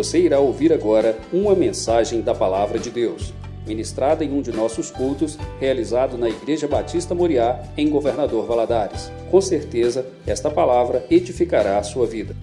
[0.00, 3.34] Você irá ouvir agora uma mensagem da Palavra de Deus,
[3.66, 9.10] ministrada em um de nossos cultos, realizado na Igreja Batista Moriá, em Governador Valadares.
[9.30, 12.34] Com certeza, esta palavra edificará a sua vida.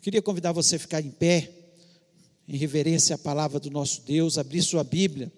[0.00, 1.50] Queria convidar você a ficar em pé,
[2.48, 5.30] em reverência à palavra do nosso Deus, abrir sua Bíblia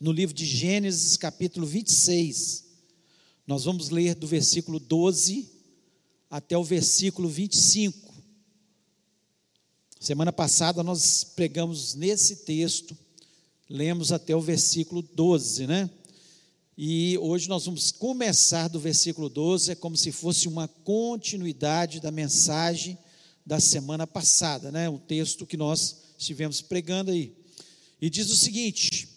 [0.00, 2.64] no livro de Gênesis, capítulo 26.
[3.46, 5.52] Nós vamos ler do versículo 12
[6.34, 8.12] até o versículo 25.
[10.00, 12.98] Semana passada nós pregamos nesse texto,
[13.70, 15.88] lemos até o versículo 12, né?
[16.76, 22.10] E hoje nós vamos começar do versículo 12, é como se fosse uma continuidade da
[22.10, 22.98] mensagem
[23.46, 24.90] da semana passada, né?
[24.90, 27.32] Um texto que nós estivemos pregando aí.
[28.02, 29.08] E diz o seguinte: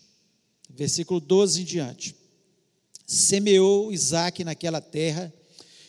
[0.70, 2.16] versículo 12 em diante.
[3.08, 5.34] Semeou Isaac naquela terra,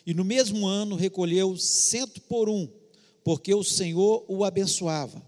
[0.09, 2.67] e no mesmo ano recolheu cento por um,
[3.23, 5.23] porque o Senhor o abençoava.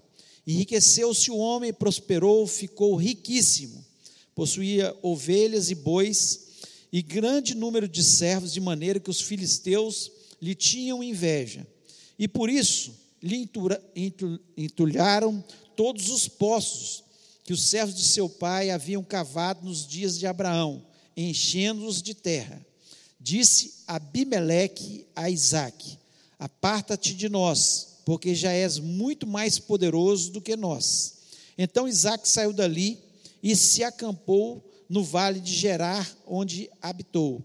[0.47, 3.85] Enriqueceu-se o homem, prosperou, ficou riquíssimo.
[4.35, 6.47] Possuía ovelhas e bois,
[6.91, 11.67] e grande número de servos, de maneira que os filisteus lhe tinham inveja.
[12.19, 13.47] E por isso lhe
[14.57, 15.45] entulharam
[15.77, 17.05] todos os poços
[17.45, 22.65] que os servos de seu pai haviam cavado nos dias de Abraão, enchendo-os de terra.
[23.21, 25.99] Disse Abimeleque a Isaac:
[26.39, 31.19] Aparta-te de nós, porque já és muito mais poderoso do que nós.
[31.59, 32.99] Então Isaac saiu dali
[33.43, 37.45] e se acampou no vale de Gerar, onde habitou.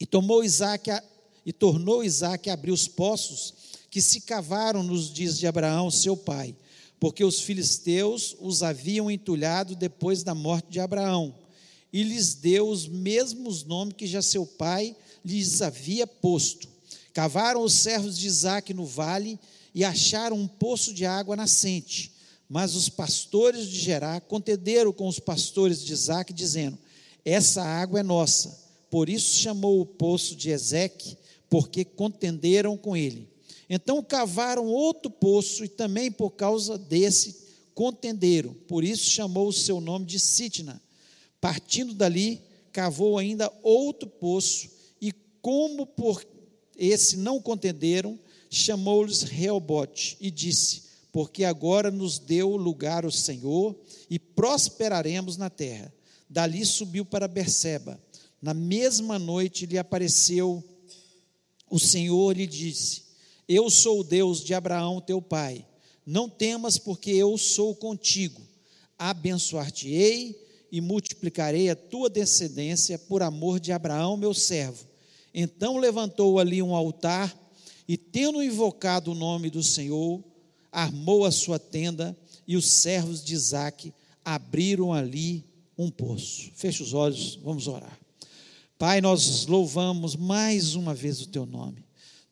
[0.00, 1.02] E tomou Isaac a,
[1.46, 3.54] e tornou Isaac a abrir os poços
[3.88, 6.56] que se cavaram nos dias de Abraão, seu pai
[7.04, 11.34] porque os filisteus os haviam entulhado depois da morte de Abraão,
[11.94, 16.66] e lhes deu os mesmos nomes que já seu pai lhes havia posto.
[17.12, 19.38] Cavaram os servos de Isaac no vale
[19.72, 22.10] e acharam um poço de água nascente.
[22.48, 26.76] Mas os pastores de Gerá contenderam com os pastores de Isaac, dizendo:
[27.24, 28.58] Essa água é nossa.
[28.90, 31.16] Por isso chamou o poço de Ezeque,
[31.48, 33.28] porque contenderam com ele.
[33.70, 37.36] Então cavaram outro poço e também por causa desse
[37.72, 38.52] contenderam.
[38.66, 40.82] Por isso chamou o seu nome de Sitna.
[41.44, 42.40] Partindo dali,
[42.72, 45.12] cavou ainda outro poço e
[45.42, 46.24] como por
[46.74, 48.18] esse não contenderam,
[48.48, 53.78] chamou-lhes Reobote e disse: Porque agora nos deu lugar o Senhor
[54.08, 55.92] e prosperaremos na terra.
[56.30, 58.00] Dali subiu para Berseba.
[58.40, 60.64] Na mesma noite lhe apareceu
[61.68, 63.02] o Senhor lhe disse:
[63.46, 65.66] eu sou o Deus de Abraão, teu pai.
[66.06, 68.40] Não temas, porque eu sou contigo.
[68.98, 70.42] Abençoar-te-ei
[70.74, 74.88] e multiplicarei a tua descendência por amor de Abraão, meu servo.
[75.32, 77.32] Então levantou ali um altar
[77.86, 80.20] e, tendo invocado o nome do Senhor,
[80.72, 85.44] armou a sua tenda e os servos de Isaac abriram ali
[85.78, 86.50] um poço.
[86.56, 87.96] Feche os olhos, vamos orar.
[88.76, 91.83] Pai, nós louvamos mais uma vez o teu nome.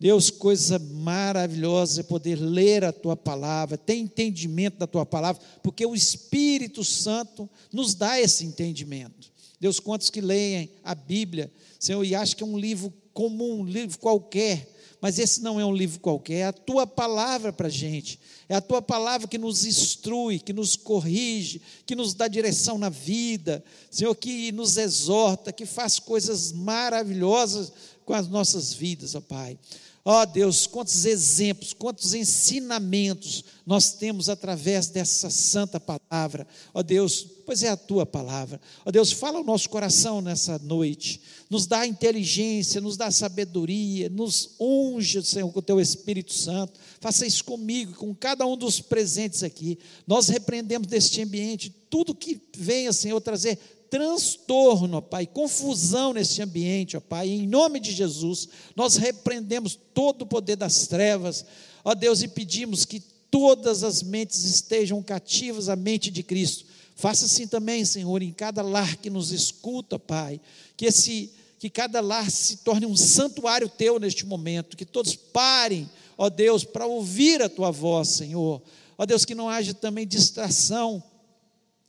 [0.02, 5.86] Deus, coisa maravilhosa é poder ler a tua palavra, ter entendimento da tua palavra, porque
[5.86, 9.30] o Espírito Santo nos dá esse entendimento.
[9.60, 13.64] Deus, quantos que leem a Bíblia, Senhor, e acham que é um livro comum, um
[13.64, 14.68] livro qualquer,
[15.00, 18.56] mas esse não é um livro qualquer, é a tua palavra para a gente, é
[18.56, 23.62] a tua palavra que nos instrui, que nos corrige, que nos dá direção na vida,
[23.88, 27.72] Senhor, que nos exorta, que faz coisas maravilhosas
[28.04, 29.56] com as nossas vidas, ó Pai.
[30.04, 36.44] Ó oh, Deus, quantos exemplos, quantos ensinamentos nós temos através dessa santa palavra.
[36.74, 38.60] Ó oh, Deus, pois é a tua palavra.
[38.80, 41.20] Ó oh, Deus, fala ao nosso coração nessa noite.
[41.48, 46.80] Nos dá inteligência, nos dá sabedoria, nos unge, Senhor, com o teu Espírito Santo.
[47.00, 49.78] Faça isso comigo, com cada um dos presentes aqui.
[50.04, 53.58] Nós repreendemos deste ambiente tudo que venha, Senhor, trazer
[53.92, 60.22] transtorno, ó Pai, confusão nesse ambiente, ó Pai, em nome de Jesus, nós repreendemos todo
[60.22, 61.44] o poder das trevas,
[61.84, 63.00] ó Deus, e pedimos que
[63.30, 66.64] todas as mentes estejam cativas à mente de Cristo.
[66.96, 70.40] Faça assim também, Senhor, em cada lar que nos escuta, Pai,
[70.74, 75.88] que esse que cada lar se torne um santuário teu neste momento, que todos parem,
[76.16, 78.60] ó Deus, para ouvir a tua voz, Senhor.
[78.96, 81.02] Ó Deus, que não haja também distração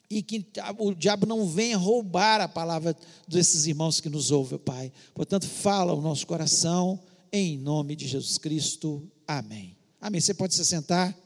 [0.10, 0.46] e que
[0.78, 2.96] o diabo não venha roubar a palavra
[3.28, 4.92] desses irmãos que nos ouvem, Pai.
[5.14, 7.00] Portanto, fala o nosso coração,
[7.32, 9.10] em nome de Jesus Cristo.
[9.28, 9.76] Amém.
[10.00, 10.22] Amém.
[10.22, 11.18] Você pode se sentar.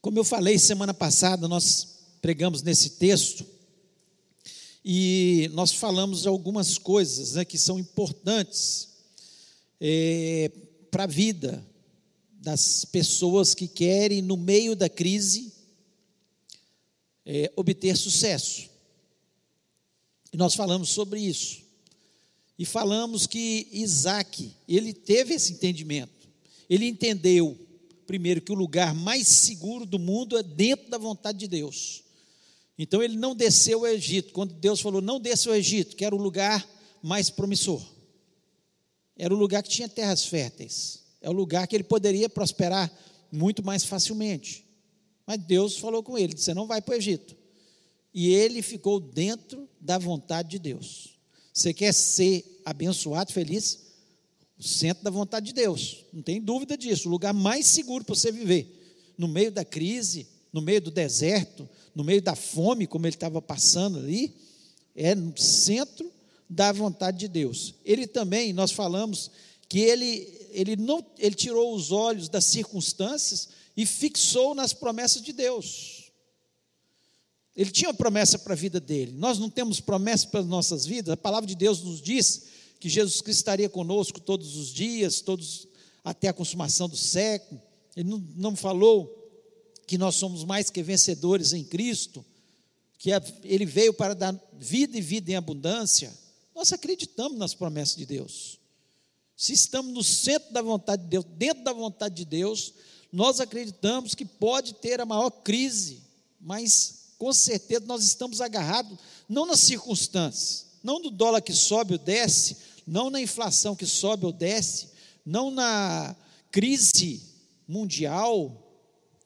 [0.00, 3.46] Como eu falei semana passada, nós pregamos nesse texto,
[4.84, 8.93] E nós falamos algumas coisas né, que são importantes
[9.80, 10.50] é,
[10.90, 11.64] para a vida
[12.32, 15.52] das pessoas que querem, no meio da crise,
[17.24, 18.68] é, obter sucesso.
[20.32, 21.62] E nós falamos sobre isso.
[22.58, 26.28] E falamos que Isaac, ele teve esse entendimento.
[26.68, 27.58] Ele entendeu,
[28.06, 32.04] primeiro, que o lugar mais seguro do mundo é dentro da vontade de Deus.
[32.78, 34.32] Então ele não desceu ao Egito.
[34.32, 36.68] Quando Deus falou, não desça ao Egito, que era o lugar
[37.02, 37.82] mais promissor.
[39.16, 41.00] Era o lugar que tinha terras férteis.
[41.20, 42.92] É o lugar que ele poderia prosperar
[43.30, 44.66] muito mais facilmente.
[45.26, 47.36] Mas Deus falou com ele: você não vai para o Egito.
[48.12, 51.18] E ele ficou dentro da vontade de Deus.
[51.52, 53.80] Você quer ser abençoado, feliz?
[54.58, 57.08] O centro da vontade de Deus, não tem dúvida disso.
[57.08, 61.68] O lugar mais seguro para você viver, no meio da crise, no meio do deserto,
[61.94, 64.34] no meio da fome, como ele estava passando ali,
[64.94, 66.10] é no centro
[66.48, 67.74] da vontade de Deus.
[67.84, 69.30] Ele também, nós falamos
[69.68, 75.32] que ele, ele não, ele tirou os olhos das circunstâncias e fixou nas promessas de
[75.32, 76.12] Deus.
[77.56, 79.12] Ele tinha uma promessa para a vida dele.
[79.12, 81.12] Nós não temos promessa para as nossas vidas.
[81.12, 82.46] A palavra de Deus nos diz
[82.80, 85.68] que Jesus Cristo estaria conosco todos os dias, todos
[86.02, 87.62] até a consumação do século.
[87.96, 89.20] Ele não, não falou
[89.86, 92.24] que nós somos mais que vencedores em Cristo,
[92.98, 93.10] que
[93.44, 96.12] Ele veio para dar vida e vida em abundância.
[96.54, 98.58] Nós acreditamos nas promessas de Deus.
[99.36, 102.72] Se estamos no centro da vontade de Deus, dentro da vontade de Deus,
[103.12, 106.02] nós acreditamos que pode ter a maior crise,
[106.40, 108.98] mas com certeza nós estamos agarrados,
[109.28, 112.56] não nas circunstâncias, não no dólar que sobe ou desce,
[112.86, 114.90] não na inflação que sobe ou desce,
[115.24, 116.14] não na
[116.52, 117.22] crise
[117.66, 118.60] mundial,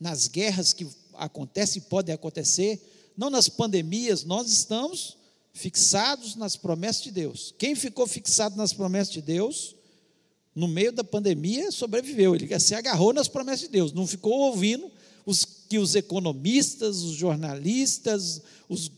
[0.00, 5.16] nas guerras que acontecem e podem acontecer, não nas pandemias, nós estamos
[5.58, 7.52] fixados nas promessas de Deus.
[7.58, 9.74] Quem ficou fixado nas promessas de Deus,
[10.54, 12.34] no meio da pandemia, sobreviveu.
[12.34, 14.90] Ele se agarrou nas promessas de Deus, não ficou ouvindo
[15.26, 18.90] os que os economistas, os jornalistas, os,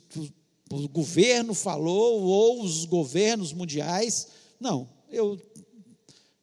[0.71, 4.29] o governo falou, ou os governos mundiais.
[4.61, 5.41] Não, eu,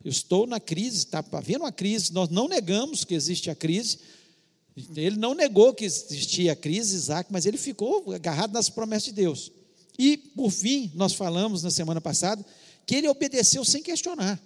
[0.04, 4.00] eu estou na crise, está havendo uma crise, nós não negamos que existe a crise,
[4.96, 9.14] ele não negou que existia a crise, Isaac, mas ele ficou agarrado nas promessas de
[9.14, 9.52] Deus.
[9.98, 12.46] E, por fim, nós falamos na semana passada
[12.86, 14.42] que ele obedeceu sem questionar.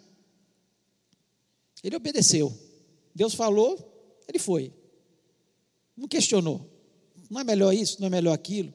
[1.83, 2.57] Ele obedeceu.
[3.13, 3.77] Deus falou,
[4.27, 4.73] ele foi.
[5.95, 6.69] Não questionou.
[7.29, 8.73] Não é melhor isso, não é melhor aquilo.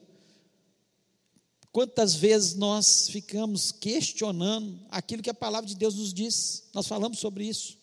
[1.71, 6.63] Quantas vezes nós ficamos questionando aquilo que a palavra de Deus nos diz?
[6.73, 7.77] Nós falamos sobre isso.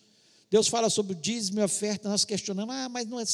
[0.49, 3.25] Deus fala sobre o dízimo e oferta, nós questionamos, ah, mas não é,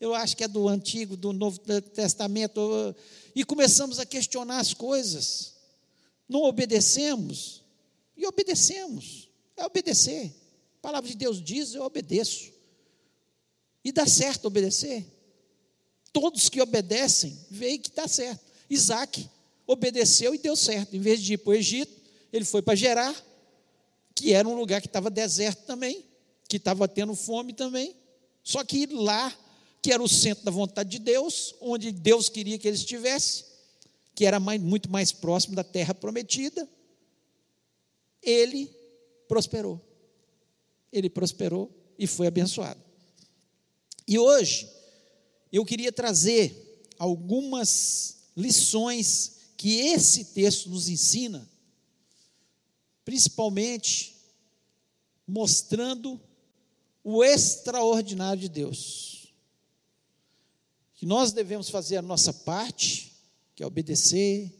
[0.00, 2.94] eu acho que é do Antigo, do Novo Testamento,
[3.38, 5.54] e começamos a questionar as coisas,
[6.28, 7.62] não obedecemos,
[8.16, 10.34] e obedecemos, é obedecer,
[10.78, 12.50] a palavra de Deus diz, eu obedeço,
[13.84, 15.06] e dá certo obedecer,
[16.12, 19.30] todos que obedecem, veem que dá certo, Isaac
[19.68, 21.96] obedeceu e deu certo, em vez de ir para o Egito,
[22.32, 23.14] ele foi para Gerar,
[24.16, 26.04] que era um lugar que estava deserto também,
[26.48, 27.94] que estava tendo fome também.
[28.42, 29.32] Só que lá,
[29.80, 33.44] que era o centro da vontade de Deus, onde Deus queria que ele estivesse,
[34.14, 36.68] que era mais, muito mais próximo da terra prometida,
[38.22, 38.70] ele
[39.28, 39.80] prosperou.
[40.92, 42.82] Ele prosperou e foi abençoado.
[44.06, 44.68] E hoje,
[45.52, 51.48] eu queria trazer algumas lições que esse texto nos ensina,
[53.04, 54.16] principalmente
[55.26, 56.20] mostrando
[57.02, 59.17] o extraordinário de Deus.
[60.98, 63.14] Que nós devemos fazer a nossa parte,
[63.54, 64.52] que é obedecer,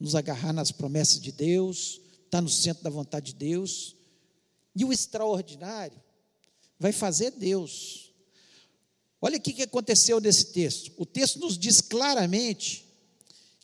[0.00, 3.94] nos agarrar nas promessas de Deus, estar tá no centro da vontade de Deus.
[4.74, 6.02] E o extraordinário
[6.78, 8.10] vai fazer Deus.
[9.20, 10.92] Olha o que aconteceu nesse texto.
[10.96, 12.86] O texto nos diz claramente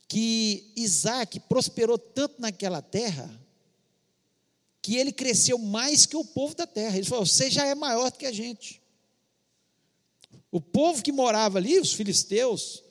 [0.06, 3.42] que Isaac prosperou tanto naquela terra
[4.82, 6.98] que ele cresceu mais que o povo da terra.
[6.98, 8.82] Ele falou: Você já é maior do que a gente.
[10.50, 12.82] O povo que morava ali, os filisteus,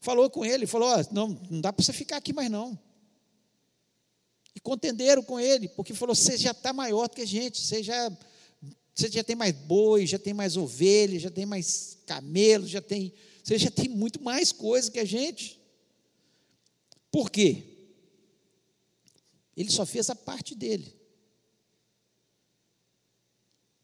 [0.00, 2.78] falou com ele: falou, oh, não, não dá para você ficar aqui mais não.
[4.58, 7.80] E contenderam com ele, porque falou: Você já está maior do que a gente, você
[7.80, 8.10] já,
[8.92, 13.14] você já tem mais boi, já tem mais ovelhas, já tem mais camelos, já tem,
[13.44, 15.60] você já tem muito mais coisa que a gente.
[17.08, 17.62] Por quê?
[19.56, 20.92] Ele só fez a parte dele.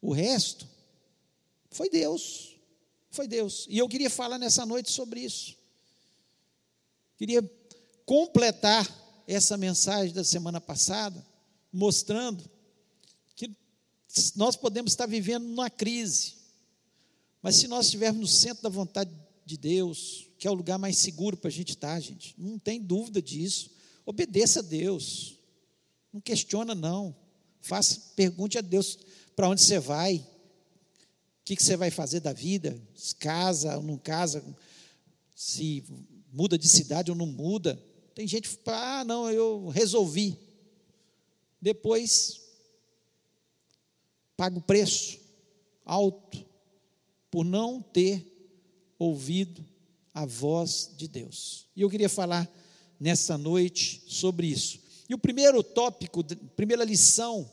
[0.00, 0.68] O resto
[1.70, 2.53] foi Deus.
[3.14, 3.64] Foi Deus.
[3.70, 5.54] E eu queria falar nessa noite sobre isso.
[7.16, 7.48] Queria
[8.04, 8.84] completar
[9.24, 11.24] essa mensagem da semana passada,
[11.72, 12.42] mostrando
[13.36, 13.48] que
[14.34, 16.34] nós podemos estar vivendo numa crise,
[17.40, 19.12] mas se nós estivermos no centro da vontade
[19.46, 22.82] de Deus, que é o lugar mais seguro para a gente estar, gente, não tem
[22.82, 23.70] dúvida disso.
[24.04, 25.38] Obedeça a Deus,
[26.12, 27.14] não questiona, não.
[27.60, 28.98] Faça, pergunte a Deus
[29.36, 30.26] para onde você vai,
[31.44, 34.42] que, que você vai fazer da vida, se casa ou não casa,
[35.34, 35.84] se
[36.32, 37.80] muda de cidade ou não muda.
[38.14, 40.38] Tem gente que fala, ah, não, eu resolvi.
[41.60, 42.40] Depois,
[44.36, 45.18] paga o preço
[45.84, 46.44] alto
[47.30, 48.24] por não ter
[48.98, 49.64] ouvido
[50.14, 51.66] a voz de Deus.
[51.76, 52.50] E eu queria falar
[52.98, 54.80] nessa noite sobre isso.
[55.08, 56.24] E o primeiro tópico,
[56.56, 57.50] primeira lição,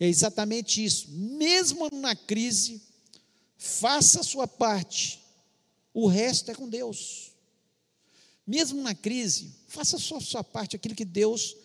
[0.00, 1.10] é exatamente isso.
[1.10, 2.82] Mesmo na crise,
[3.62, 5.22] faça a sua parte,
[5.94, 7.30] o resto é com Deus.
[8.44, 11.56] Mesmo na crise, faça só a sua parte, aquilo que Deus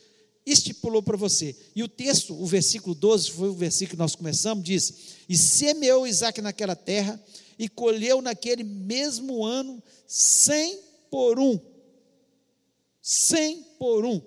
[0.46, 1.56] estipulou para você.
[1.76, 4.94] E o texto, o versículo 12, foi o versículo que nós começamos, diz:
[5.28, 7.20] E semeou Isaac naquela terra,
[7.58, 11.60] e colheu naquele mesmo ano cem por um.
[13.02, 14.22] Cem por um.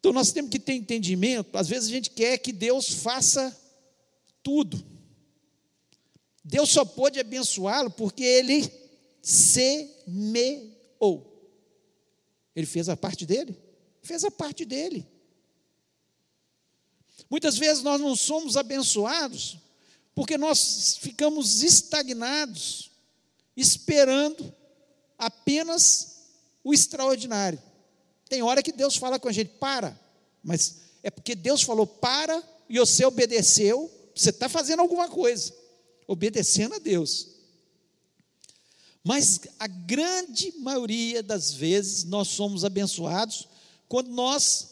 [0.00, 1.56] Então nós temos que ter entendimento.
[1.56, 3.56] Às vezes a gente quer que Deus faça
[4.42, 4.91] tudo.
[6.44, 8.70] Deus só pode abençoá-lo porque ele
[9.22, 10.72] semeou.
[12.54, 13.56] Ele fez a parte dele?
[14.02, 15.06] Fez a parte dele.
[17.30, 19.58] Muitas vezes nós não somos abençoados
[20.14, 22.90] porque nós ficamos estagnados,
[23.56, 24.54] esperando
[25.16, 26.26] apenas
[26.62, 27.62] o extraordinário.
[28.28, 29.98] Tem hora que Deus fala com a gente, para,
[30.42, 35.54] mas é porque Deus falou para e você obedeceu, você está fazendo alguma coisa,
[36.12, 37.28] obedecendo a Deus.
[39.02, 43.48] Mas a grande maioria das vezes nós somos abençoados
[43.88, 44.68] quando nós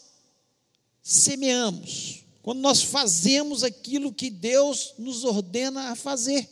[1.03, 6.49] semeamos, quando nós fazemos aquilo que Deus nos ordena a fazer.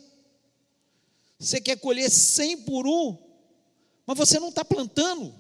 [1.39, 3.17] Você quer colher 100 por um,
[4.05, 5.33] mas você não está plantando.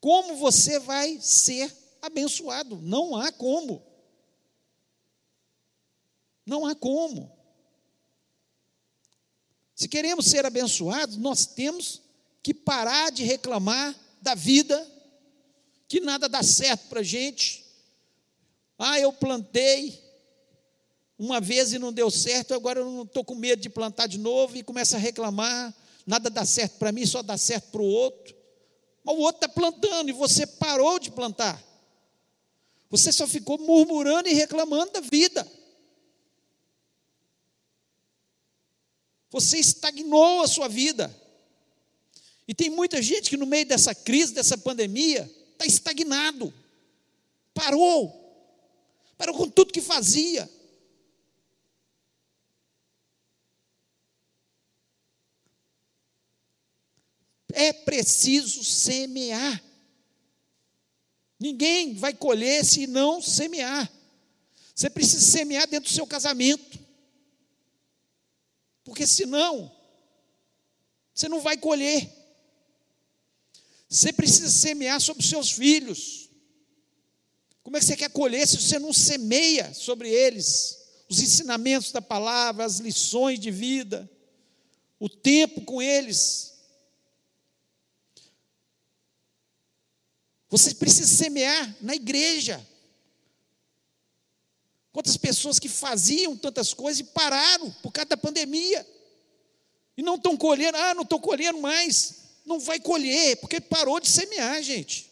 [0.00, 2.76] Como você vai ser abençoado?
[2.82, 3.87] Não há como.
[6.48, 7.30] Não há como.
[9.74, 12.02] Se queremos ser abençoados, nós temos
[12.42, 14.84] que parar de reclamar da vida,
[15.86, 17.64] que nada dá certo para a gente,
[18.78, 20.02] ah, eu plantei
[21.18, 24.56] uma vez e não deu certo, agora eu estou com medo de plantar de novo
[24.56, 25.74] e começa a reclamar.
[26.06, 28.36] Nada dá certo para mim, só dá certo para o outro.
[29.04, 31.62] Mas o outro está plantando e você parou de plantar.
[32.88, 35.46] Você só ficou murmurando e reclamando da vida.
[39.30, 41.14] Você estagnou a sua vida.
[42.46, 46.52] E tem muita gente que no meio dessa crise, dessa pandemia, está estagnado.
[47.52, 48.28] Parou
[49.18, 50.48] parou com tudo que fazia.
[57.52, 59.62] É preciso semear.
[61.40, 63.90] Ninguém vai colher se não semear.
[64.74, 66.78] Você precisa semear dentro do seu casamento.
[68.88, 69.70] Porque senão,
[71.12, 72.10] você não vai colher.
[73.86, 76.30] Você precisa semear sobre os seus filhos.
[77.62, 82.00] Como é que você quer colher se você não semeia sobre eles os ensinamentos da
[82.00, 84.10] palavra, as lições de vida,
[84.98, 86.54] o tempo com eles?
[90.48, 92.66] Você precisa semear na igreja.
[94.98, 98.84] Quantas pessoas que faziam tantas coisas e pararam por causa da pandemia.
[99.96, 102.16] E não estão colhendo, ah, não estou colhendo mais.
[102.44, 105.08] Não vai colher, porque parou de semear, gente.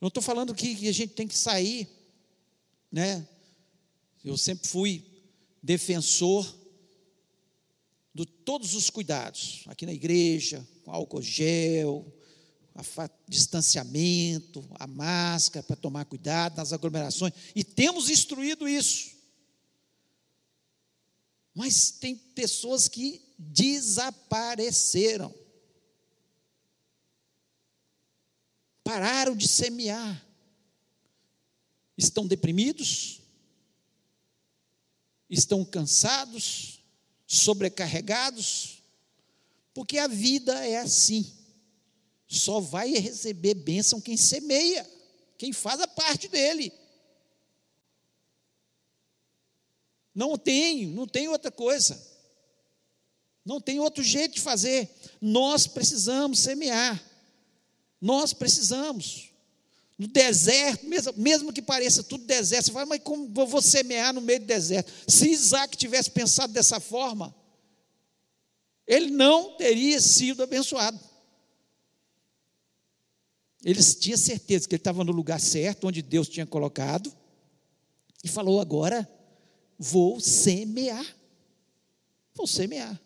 [0.00, 1.86] Não estou falando que, a gente tem que sair,
[2.90, 3.28] né?
[4.24, 5.04] Eu sempre fui
[5.62, 6.50] defensor
[8.14, 12.10] de todos os cuidados, aqui na igreja, com álcool gel,
[13.28, 19.12] distanciamento, a máscara para tomar cuidado nas aglomerações, e temos instruído isso.
[21.54, 25.34] Mas tem pessoas que desapareceram.
[28.84, 30.26] pararam de semear,
[31.96, 33.20] estão deprimidos,
[35.30, 36.84] estão cansados,
[37.26, 38.82] sobrecarregados,
[39.72, 41.32] porque a vida é assim.
[42.32, 44.90] Só vai receber bênção quem semeia,
[45.36, 46.72] quem faz a parte dele.
[50.14, 52.10] Não tem, não tem outra coisa.
[53.44, 54.90] Não tem outro jeito de fazer.
[55.20, 57.04] Nós precisamos semear.
[58.00, 59.30] Nós precisamos.
[59.98, 64.14] No deserto, mesmo, mesmo que pareça tudo deserto, você fala, mas como eu vou semear
[64.14, 64.90] no meio do deserto?
[65.06, 67.34] Se Isaac tivesse pensado dessa forma,
[68.86, 71.11] ele não teria sido abençoado.
[73.64, 77.12] Ele tinha certeza que ele estava no lugar certo, onde Deus tinha colocado,
[78.24, 79.08] e falou: agora
[79.78, 81.06] vou semear.
[82.34, 83.00] Vou semear.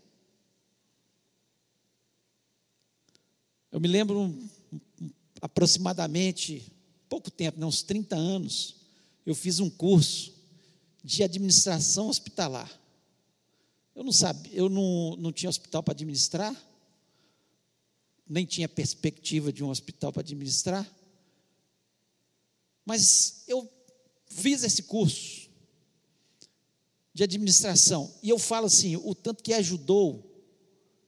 [3.71, 4.35] Eu me lembro
[5.41, 6.73] aproximadamente
[7.09, 8.77] pouco tempo, né, uns 30 anos,
[9.25, 10.35] eu fiz um curso
[11.03, 12.71] de administração hospitalar.
[13.95, 16.55] Eu não sabia, eu não, não tinha hospital para administrar,
[18.29, 20.91] nem tinha perspectiva de um hospital para administrar,
[22.85, 23.69] mas eu
[24.27, 25.49] fiz esse curso
[27.13, 30.23] de administração e eu falo assim, o tanto que ajudou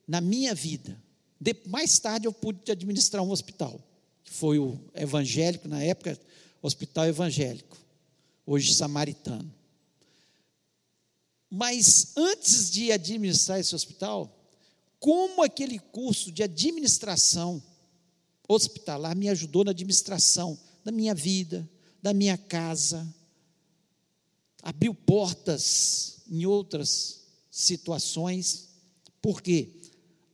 [0.06, 1.00] na minha vida.
[1.40, 3.80] De, mais tarde eu pude administrar um hospital
[4.28, 6.18] que foi o evangélico, na época,
[6.60, 7.78] hospital evangélico,
[8.44, 9.52] hoje samaritano.
[11.50, 14.37] Mas antes de administrar esse hospital,
[15.00, 17.62] como aquele curso de administração
[18.48, 21.68] hospitalar me ajudou na administração da minha vida,
[22.02, 23.06] da minha casa,
[24.62, 28.68] abriu portas em outras situações,
[29.20, 29.68] porque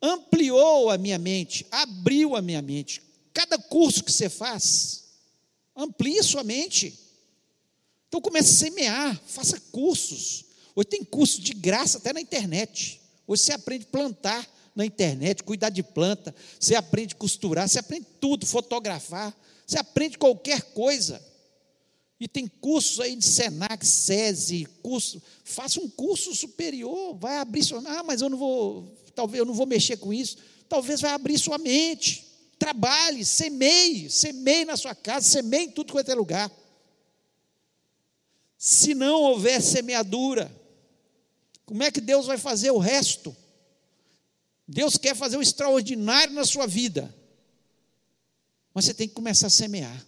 [0.01, 3.03] ampliou a minha mente, abriu a minha mente,
[3.35, 5.03] Cada curso que você faz,
[5.77, 6.97] amplie sua mente.
[8.09, 10.45] Então comece a semear, faça cursos.
[10.77, 13.01] Hoje tem curso de graça até na internet.
[13.27, 18.07] Hoje você aprende a plantar na internet, cuidar de planta, você aprende costurar, você aprende
[18.21, 19.35] tudo, fotografar,
[19.67, 21.23] você aprende qualquer coisa.
[22.19, 27.83] E tem cursos aí de Senac, SESI, curso, faça um curso superior, vai abrir sua,
[27.87, 30.39] ah, mas eu não vou, talvez eu não vou mexer com isso.
[30.69, 32.25] Talvez vai abrir sua mente.
[32.59, 36.51] Trabalhe, semeie, semeie na sua casa, semeie em tudo quanto é lugar.
[38.57, 40.51] Se não houver semeadura,
[41.67, 43.37] como é que Deus vai fazer o resto?
[44.67, 47.15] Deus quer fazer o extraordinário na sua vida,
[48.73, 50.07] mas você tem que começar a semear.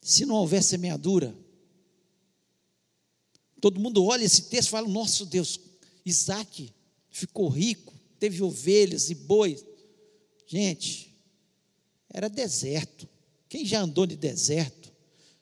[0.00, 1.36] Se não houver semeadura,
[3.60, 5.60] todo mundo olha esse texto e fala: Nosso Deus,
[6.04, 6.72] Isaac
[7.10, 9.64] ficou rico, teve ovelhas e bois.
[10.46, 11.14] Gente,
[12.08, 13.08] era deserto.
[13.48, 14.92] Quem já andou de deserto,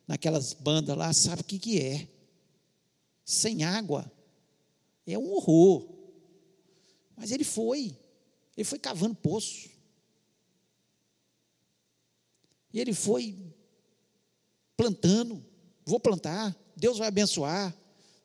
[0.06, 2.08] naquelas bandas lá, sabe o que, que é.
[3.24, 4.10] Sem água.
[5.12, 5.88] É um horror.
[7.16, 7.96] Mas ele foi.
[8.56, 9.70] Ele foi cavando poço.
[12.72, 13.36] E ele foi
[14.76, 15.44] plantando.
[15.84, 16.56] Vou plantar.
[16.76, 17.74] Deus vai abençoar.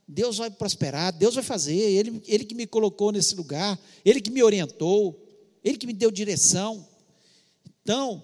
[0.07, 4.29] Deus vai prosperar, Deus vai fazer, Ele, Ele que me colocou nesse lugar, Ele que
[4.29, 5.25] me orientou,
[5.63, 6.85] Ele que me deu direção.
[7.81, 8.23] Então,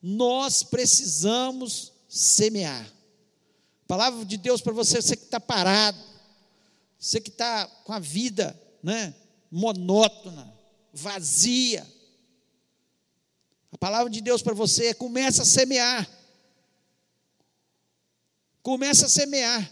[0.00, 2.90] nós precisamos semear.
[3.86, 5.98] Palavra de Deus para você, você que está parado,
[6.98, 9.14] você que está com a vida né,
[9.50, 10.52] monótona,
[10.92, 11.86] vazia.
[13.70, 16.08] A palavra de Deus para você é: começa a semear.
[18.62, 19.70] Começa a semear.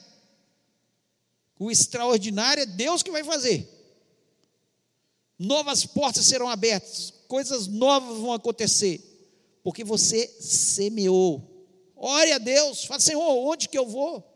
[1.59, 3.71] O extraordinário é Deus que vai fazer.
[5.39, 9.01] Novas portas serão abertas, coisas novas vão acontecer,
[9.63, 11.51] porque você semeou.
[11.97, 14.34] Ore a Deus, fala, Senhor, onde que eu vou?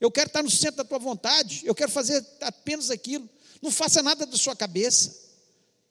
[0.00, 3.28] Eu quero estar no centro da tua vontade, eu quero fazer apenas aquilo.
[3.60, 5.14] Não faça nada da sua cabeça,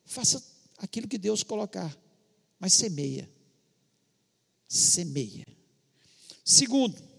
[0.05, 0.43] faça
[0.77, 1.95] aquilo que Deus colocar,
[2.59, 3.29] mas semeia.
[4.67, 5.45] Semeia.
[6.43, 7.09] Segundo,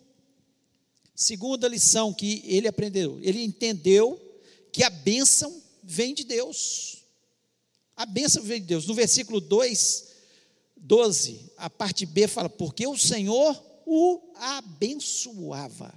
[1.21, 4.19] Segunda lição que ele aprendeu, ele entendeu
[4.73, 7.05] que a bênção vem de Deus.
[7.95, 8.87] A bênção vem de Deus.
[8.87, 10.07] No versículo 2,
[10.79, 15.93] 12, a parte B fala: Porque o Senhor o abençoava.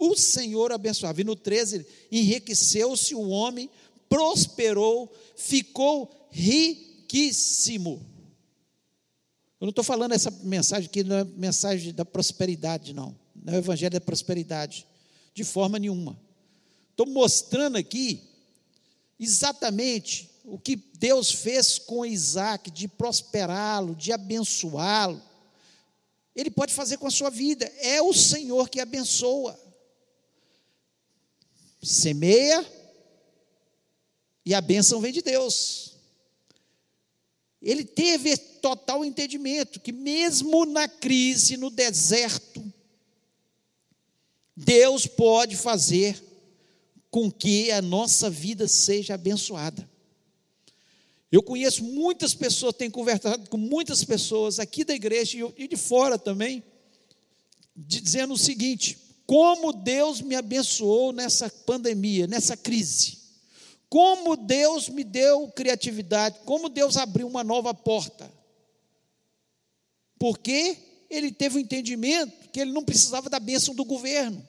[0.00, 1.20] O Senhor abençoava.
[1.20, 3.70] E no 13, enriqueceu-se o homem,
[4.08, 8.04] prosperou, ficou riquíssimo.
[9.60, 13.56] Eu não estou falando essa mensagem aqui, não é mensagem da prosperidade, não não é
[13.56, 14.86] o evangelho da prosperidade,
[15.34, 16.18] de forma nenhuma.
[16.90, 18.22] Estou mostrando aqui
[19.18, 25.22] exatamente o que Deus fez com Isaac, de prosperá-lo, de abençoá-lo.
[26.34, 29.58] Ele pode fazer com a sua vida, é o Senhor que abençoa.
[31.82, 32.64] Semeia
[34.44, 35.96] e a bênção vem de Deus.
[37.60, 42.72] Ele teve total entendimento que, mesmo na crise, no deserto,
[44.56, 46.22] Deus pode fazer
[47.10, 49.88] com que a nossa vida seja abençoada.
[51.30, 56.18] Eu conheço muitas pessoas, tenho conversado com muitas pessoas aqui da igreja e de fora
[56.18, 56.62] também,
[57.76, 58.98] dizendo o seguinte:
[59.30, 63.16] como Deus me abençoou nessa pandemia, nessa crise,
[63.88, 68.28] como Deus me deu criatividade, como Deus abriu uma nova porta.
[70.18, 70.76] Porque
[71.08, 74.44] ele teve o entendimento que ele não precisava da bênção do governo,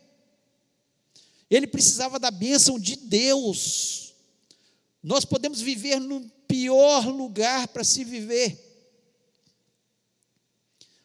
[1.47, 4.15] ele precisava da bênção de Deus.
[5.03, 8.57] Nós podemos viver no pior lugar para se viver.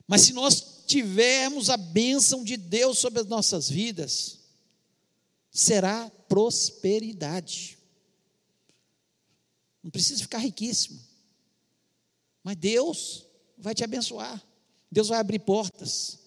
[0.08, 4.38] Mas se nós tivermos a bênção de Deus sobre as nossas vidas,
[5.50, 7.78] será prosperidade.
[9.82, 11.00] Não precisa ficar riquíssimo,
[12.42, 13.26] mas Deus
[13.58, 14.42] vai te abençoar,
[14.90, 16.18] Deus vai abrir portas,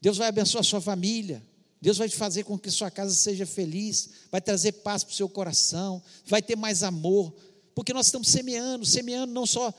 [0.00, 1.44] Deus vai abençoar a sua família,
[1.80, 5.28] Deus vai fazer com que sua casa seja feliz, vai trazer paz para o seu
[5.28, 7.34] coração, vai ter mais amor,
[7.74, 9.72] porque nós estamos semeando, semeando não só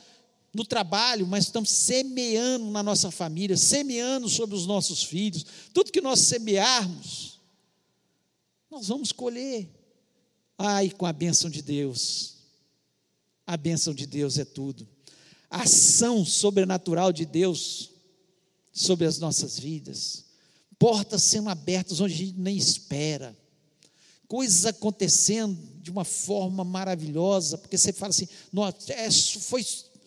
[0.56, 5.46] no trabalho, mas estamos semeando na nossa família, semeando sobre os nossos filhos.
[5.74, 7.42] Tudo que nós semearmos,
[8.72, 9.70] nós vamos colher.
[10.58, 12.38] Ai, com a bênção de Deus.
[13.46, 14.88] A bênção de Deus é tudo.
[15.50, 17.92] A ação sobrenatural de Deus
[18.72, 20.24] sobre as nossas vidas.
[20.80, 23.38] Portas sendo abertas onde a gente nem espera
[24.28, 28.28] coisas acontecendo de uma forma maravilhosa, porque você fala assim,
[28.90, 29.64] é, foi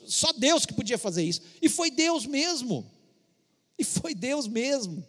[0.09, 2.91] só Deus que podia fazer isso, e foi Deus mesmo,
[3.79, 5.07] e foi Deus mesmo,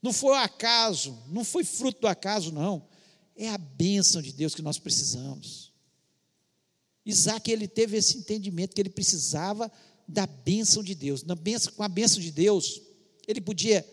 [0.00, 2.86] não foi o acaso, não foi fruto do acaso, não,
[3.36, 5.72] é a bênção de Deus que nós precisamos.
[7.04, 9.70] Isaac, ele teve esse entendimento que ele precisava
[10.06, 12.80] da bênção de Deus, na bênção, com a bênção de Deus,
[13.26, 13.86] ele podia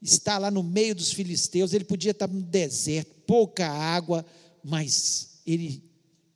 [0.00, 4.24] estar lá no meio dos filisteus, ele podia estar no deserto, pouca água,
[4.62, 5.82] mas ele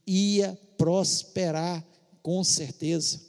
[0.07, 1.87] ia prosperar
[2.23, 3.21] com certeza.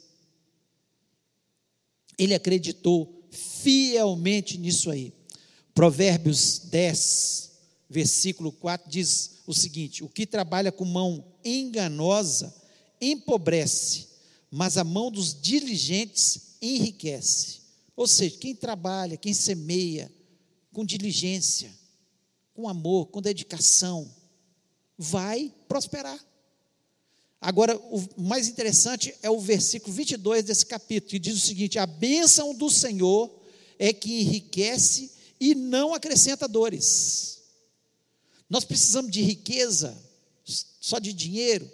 [2.16, 5.12] Ele acreditou fielmente nisso aí.
[5.74, 7.50] Provérbios 10,
[7.90, 12.54] versículo 4 diz o seguinte: O que trabalha com mão enganosa
[13.00, 14.08] empobrece,
[14.50, 17.62] mas a mão dos diligentes enriquece.
[17.96, 20.10] Ou seja, quem trabalha, quem semeia,
[20.72, 21.72] com diligência,
[22.54, 24.10] com amor, com dedicação,
[24.96, 26.18] vai prosperar.
[27.44, 31.84] Agora, o mais interessante é o versículo 22 desse capítulo, que diz o seguinte: A
[31.84, 33.30] bênção do Senhor
[33.78, 37.42] é que enriquece e não acrescenta dores.
[38.48, 39.94] Nós precisamos de riqueza,
[40.80, 41.70] só de dinheiro.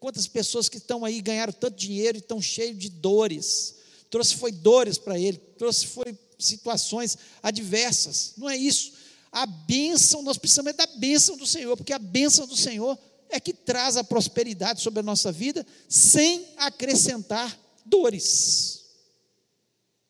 [0.00, 3.76] Quantas pessoas que estão aí ganharam tanto dinheiro e estão cheios de dores?
[4.10, 8.32] Trouxe foi dores para ele, trouxe foi situações adversas.
[8.36, 8.92] Não é isso.
[9.30, 12.98] A bênção, nós precisamos é da bênção do Senhor, porque a bênção do Senhor
[13.30, 18.84] é que traz a prosperidade sobre a nossa vida sem acrescentar dores.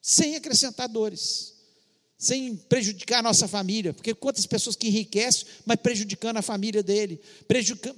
[0.01, 1.55] Sem acrescentar dores.
[2.19, 7.21] Sem prejudicar a nossa família, porque quantas pessoas que enriquecem, mas prejudicando a família dele,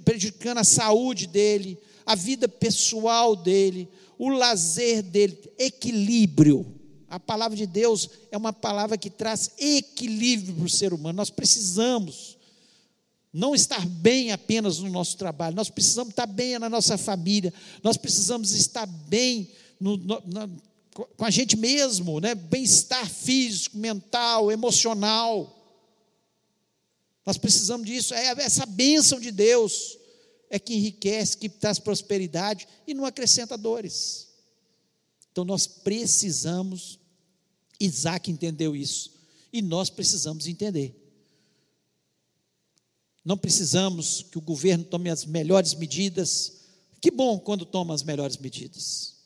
[0.04, 6.74] prejudicando, a saúde dele, a vida pessoal dele, o lazer dele, equilíbrio.
[7.08, 11.16] A palavra de Deus é uma palavra que traz equilíbrio para o ser humano.
[11.16, 12.37] Nós precisamos
[13.32, 17.96] não estar bem apenas no nosso trabalho, nós precisamos estar bem na nossa família, nós
[17.96, 20.48] precisamos estar bem no, no, na,
[21.16, 22.34] com a gente mesmo, né?
[22.34, 25.54] bem-estar físico, mental, emocional.
[27.24, 29.96] Nós precisamos disso, é essa bênção de Deus
[30.50, 34.28] é que enriquece, que traz prosperidade e não acrescenta dores.
[35.30, 36.98] Então nós precisamos
[37.80, 39.12] Isaac entendeu isso.
[39.52, 40.97] E nós precisamos entender.
[43.28, 46.62] Não precisamos que o governo tome as melhores medidas.
[46.98, 49.16] Que bom quando toma as melhores medidas.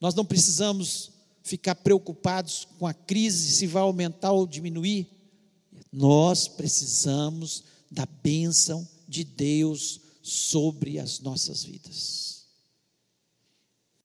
[0.00, 1.10] Nós não precisamos
[1.42, 5.08] ficar preocupados com a crise, se vai aumentar ou diminuir.
[5.92, 12.44] Nós precisamos da bênção de Deus sobre as nossas vidas.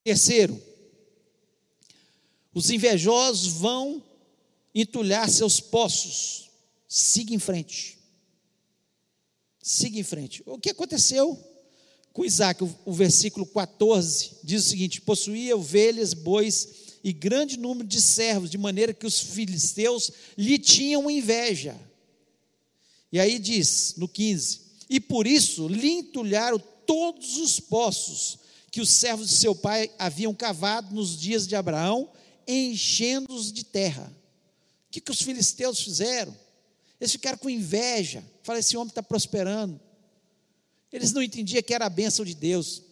[0.03, 0.59] Terceiro,
[2.51, 4.03] os invejosos vão
[4.73, 6.49] entulhar seus poços.
[6.87, 7.98] Siga em frente.
[9.61, 10.41] Siga em frente.
[10.45, 11.37] O que aconteceu
[12.13, 12.63] com Isaac?
[12.85, 16.69] O, versículo 14 diz o seguinte: possuía ovelhas, bois
[17.03, 21.79] e grande número de servos, de maneira que os filisteus lhe tinham inveja.
[23.11, 28.39] E aí diz, no 15: E por isso lhe entulharam todos os poços
[28.71, 32.09] que os servos de seu pai haviam cavado nos dias de Abraão
[32.49, 34.11] enchendo-os de terra.
[34.87, 36.35] O que, que os filisteus fizeram?
[36.99, 38.23] Eles ficaram com inveja.
[38.43, 39.79] Falaram: esse homem está prosperando.
[40.91, 42.83] Eles não entendiam que era a bênção de Deus.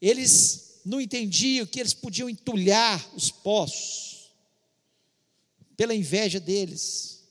[0.00, 4.32] Eles não entendiam que eles podiam entulhar os poços
[5.76, 7.22] pela inveja deles.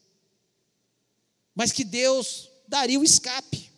[1.55, 3.71] Mas que Deus daria o escape.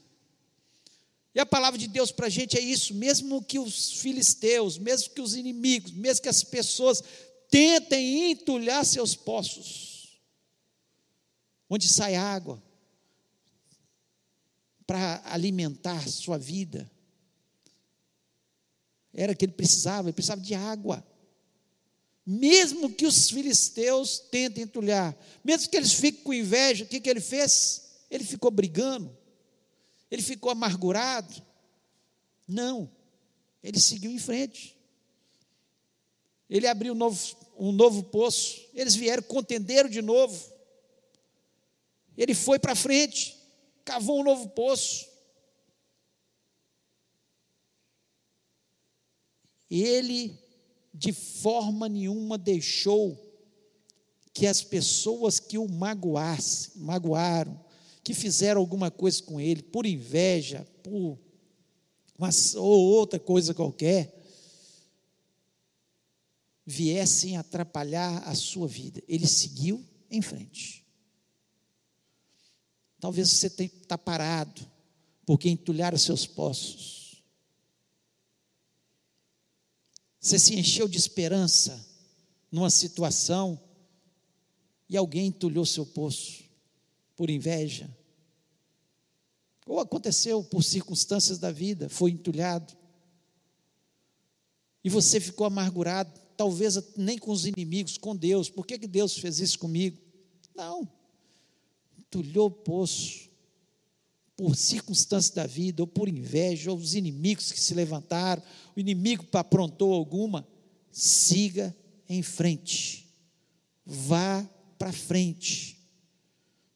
[1.34, 5.14] E a palavra de Deus para a gente é isso: mesmo que os filisteus, mesmo
[5.14, 7.04] que os inimigos, mesmo que as pessoas
[7.50, 9.95] tentem entulhar seus poços,
[11.70, 12.62] onde sai água
[14.86, 16.90] para alimentar sua vida,
[19.14, 21.06] era que ele precisava, ele precisava de água.
[22.26, 27.10] Mesmo que os filisteus tentem entulhar, mesmo que eles fiquem com inveja, o que, que
[27.10, 27.84] ele fez?
[28.10, 29.16] Ele ficou brigando
[30.10, 31.42] ele ficou amargurado?
[32.48, 32.90] Não.
[33.64, 34.78] Ele seguiu em frente.
[36.50, 37.20] Ele abriu um novo,
[37.58, 38.62] um novo poço.
[38.74, 40.54] Eles vieram, contenderam de novo.
[42.18, 43.38] Ele foi para frente,
[43.84, 45.08] cavou um novo poço.
[49.70, 50.38] Ele,
[50.94, 53.22] de forma nenhuma, deixou
[54.34, 57.60] que as pessoas que o magoassem, magoaram,
[58.04, 61.18] que fizeram alguma coisa com ele, por inveja, por
[62.18, 64.14] uma, ou outra coisa qualquer,
[66.66, 69.02] viessem atrapalhar a sua vida.
[69.08, 70.85] Ele seguiu em frente.
[73.00, 74.66] Talvez você está parado,
[75.26, 77.24] porque entulharam seus poços.
[80.20, 81.86] Você se encheu de esperança
[82.52, 83.60] numa situação
[84.90, 86.44] e alguém entulhou seu poço
[87.16, 87.90] por inveja,
[89.66, 92.76] ou aconteceu por circunstâncias da vida, foi entulhado,
[94.84, 98.50] e você ficou amargurado, talvez nem com os inimigos, com Deus.
[98.50, 99.98] Por que, que Deus fez isso comigo?
[100.56, 100.88] Não.
[102.16, 103.30] Entulhou o poço
[104.38, 108.42] por circunstâncias da vida, ou por inveja, ou os inimigos que se levantaram,
[108.74, 110.48] o inimigo aprontou alguma,
[110.90, 111.76] siga
[112.08, 113.06] em frente,
[113.86, 114.48] vá
[114.78, 115.78] para frente.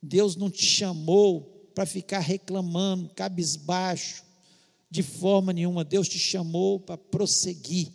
[0.03, 4.25] Deus não te chamou para ficar reclamando, cabisbaixo,
[4.91, 5.85] de forma nenhuma.
[5.85, 7.93] Deus te chamou para prosseguir.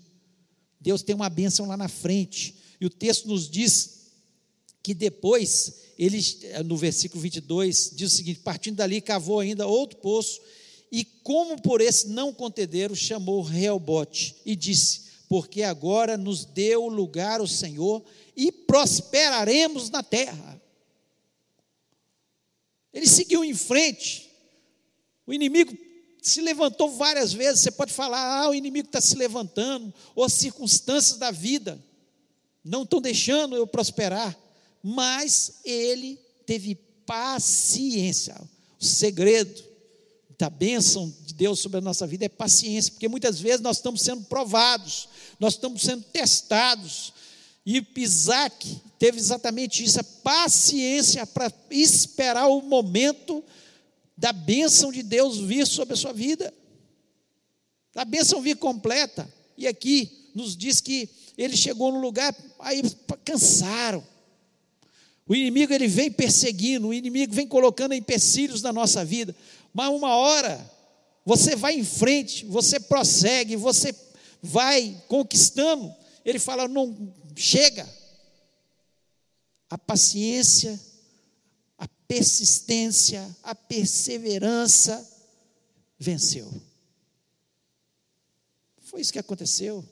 [0.80, 2.54] Deus tem uma bênção lá na frente.
[2.80, 4.12] E o texto nos diz
[4.82, 6.20] que depois, ele,
[6.64, 10.40] no versículo 22, diz o seguinte: partindo dali, cavou ainda outro poço,
[10.90, 17.40] e como por esse não contenderam, chamou Reobote e disse: Porque agora nos deu lugar
[17.40, 18.04] o Senhor
[18.36, 20.60] e prosperaremos na terra.
[22.92, 24.30] Ele seguiu em frente.
[25.26, 25.76] O inimigo
[26.22, 27.60] se levantou várias vezes.
[27.60, 31.82] Você pode falar, ah, o inimigo está se levantando, ou as circunstâncias da vida
[32.64, 34.38] não estão deixando eu prosperar.
[34.86, 36.74] Mas ele teve
[37.06, 38.38] paciência.
[38.78, 39.64] O segredo
[40.38, 44.02] da bênção de Deus sobre a nossa vida é paciência, porque muitas vezes nós estamos
[44.02, 45.08] sendo provados,
[45.40, 47.14] nós estamos sendo testados,
[47.64, 53.42] e Isaac teve exatamente isso, a paciência para esperar o momento
[54.16, 56.52] da bênção de Deus vir sobre a sua vida,
[57.94, 59.32] da bênção vir completa.
[59.56, 62.82] E aqui nos diz que ele chegou no lugar, aí
[63.24, 64.04] cansaram.
[65.26, 69.34] O inimigo ele vem perseguindo, o inimigo vem colocando empecilhos na nossa vida,
[69.72, 70.70] mas uma hora
[71.24, 73.94] você vai em frente, você prossegue, você
[74.42, 75.94] vai conquistando.
[76.24, 77.88] Ele fala: não, chega.
[79.70, 80.78] A paciência,
[81.78, 85.10] a persistência, a perseverança
[85.98, 86.52] venceu.
[88.78, 89.84] Foi isso que aconteceu.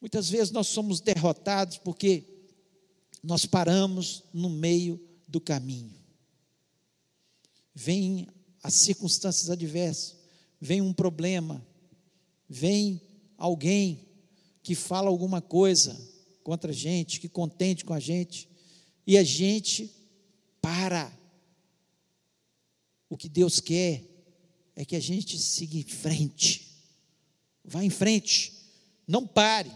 [0.00, 2.33] Muitas vezes nós somos derrotados porque
[3.24, 5.94] nós paramos no meio do caminho.
[7.74, 8.28] Vem
[8.62, 10.16] as circunstâncias adversas,
[10.60, 11.66] vem um problema,
[12.46, 13.00] vem
[13.38, 14.06] alguém
[14.62, 15.98] que fala alguma coisa
[16.42, 18.46] contra a gente, que contente com a gente,
[19.06, 19.90] e a gente
[20.60, 21.10] para.
[23.08, 24.04] O que Deus quer
[24.76, 26.76] é que a gente siga em frente.
[27.64, 28.52] Vá em frente,
[29.06, 29.70] não pare.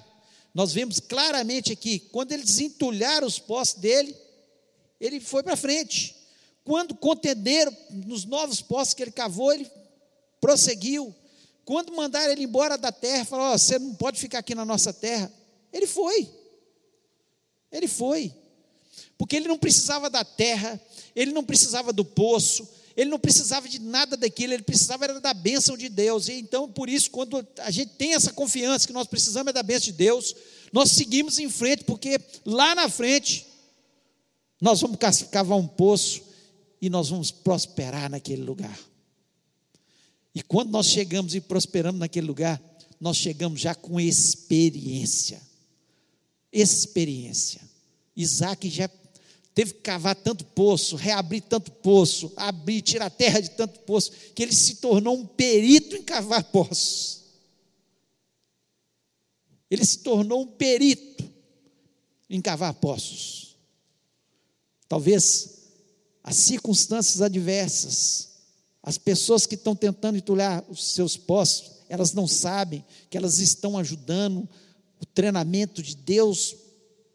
[0.59, 4.13] Nós vemos claramente aqui, quando eles entulharam os postos dele,
[5.01, 6.17] ele foi para frente.
[6.65, 9.71] Quando contenderam nos novos postos que ele cavou, ele
[10.41, 11.15] prosseguiu.
[11.65, 14.93] Quando mandaram ele embora da terra, falaram: oh, você não pode ficar aqui na nossa
[14.93, 15.33] terra.
[15.73, 16.29] Ele foi.
[17.71, 18.35] Ele foi.
[19.17, 20.81] Porque ele não precisava da terra,
[21.15, 22.69] ele não precisava do poço,
[22.99, 26.27] ele não precisava de nada daquilo, ele precisava era da bênção de Deus.
[26.27, 29.63] E então, por isso, quando a gente tem essa confiança que nós precisamos é da
[29.63, 30.35] bênção de Deus,
[30.73, 33.47] nós seguimos em frente, porque lá na frente
[34.61, 34.99] Nós vamos
[35.31, 36.23] cavar um poço
[36.83, 38.77] e nós vamos prosperar naquele lugar.
[40.35, 42.61] E quando nós chegamos e prosperamos naquele lugar,
[43.01, 45.41] nós chegamos já com experiência.
[46.53, 47.61] Experiência.
[48.17, 48.89] Isaac já
[49.59, 54.41] teve que cavar tanto poço, reabrir tanto poço, abrir, tirar terra de tanto poço, que
[54.41, 57.25] ele se tornou um perito em cavar poços.
[59.69, 61.29] Ele se tornou um perito
[62.31, 63.57] em cavar poços.
[64.89, 65.59] Talvez
[66.23, 68.29] as circunstâncias adversas,
[68.81, 73.77] as pessoas que estão tentando entulhar os seus poços, elas não sabem que elas estão
[73.77, 74.49] ajudando
[75.01, 76.55] o treinamento de Deus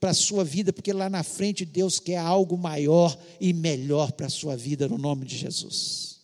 [0.03, 4.25] para a sua vida, porque lá na frente Deus quer algo maior e melhor para
[4.25, 6.19] a sua vida, no nome de Jesus.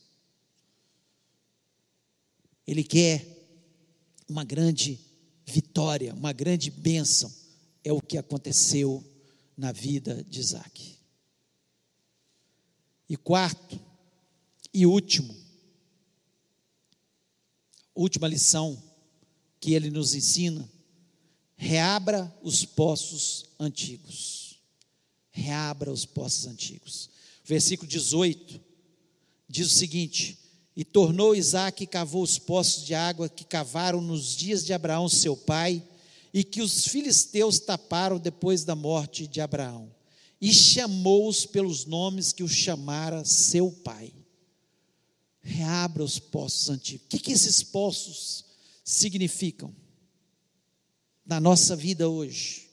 [2.67, 3.25] Ele quer
[4.27, 4.99] uma grande
[5.45, 7.33] vitória, uma grande bênção,
[7.81, 9.01] é o que aconteceu
[9.55, 10.97] na vida de Isaac.
[13.07, 13.79] E quarto
[14.73, 15.33] e último,
[17.95, 18.77] última lição
[19.57, 20.69] que ele nos ensina,
[21.61, 24.61] reabra os poços antigos.
[25.29, 27.09] Reabra os poços antigos.
[27.43, 28.61] Versículo 18
[29.47, 30.39] diz o seguinte:
[30.73, 35.09] E tornou Isaac e cavou os poços de água que cavaram nos dias de Abraão,
[35.09, 35.83] seu pai,
[36.33, 39.93] e que os filisteus taparam depois da morte de Abraão
[40.39, 44.13] e chamou-os pelos nomes que o chamara seu pai.
[45.41, 47.05] Reabra os poços antigos.
[47.05, 48.45] O que, que esses poços
[48.81, 49.75] significam
[51.29, 52.67] na nossa vida hoje?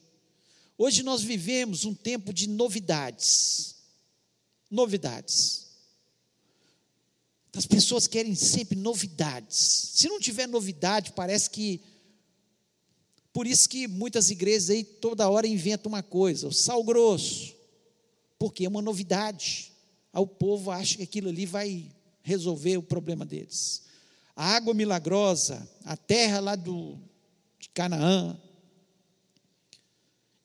[0.79, 3.77] Hoje nós vivemos um tempo de novidades.
[4.71, 5.67] Novidades.
[7.55, 9.57] As pessoas querem sempre novidades.
[9.95, 11.83] Se não tiver novidade, parece que
[13.31, 17.55] por isso que muitas igrejas aí toda hora inventam uma coisa, o sal grosso,
[18.39, 19.71] porque é uma novidade.
[20.15, 21.91] Aí o povo acha que aquilo ali vai
[22.23, 23.83] resolver o problema deles.
[24.35, 26.99] A água milagrosa, a terra lá do,
[27.59, 28.39] de Canaã.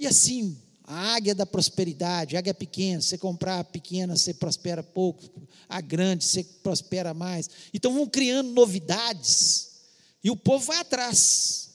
[0.01, 4.81] E assim, a águia da prosperidade, a águia pequena, você comprar a pequena, você prospera
[4.81, 7.47] pouco, a grande, você prospera mais.
[7.71, 9.83] Então vão criando novidades,
[10.23, 11.69] e o povo vai atrás.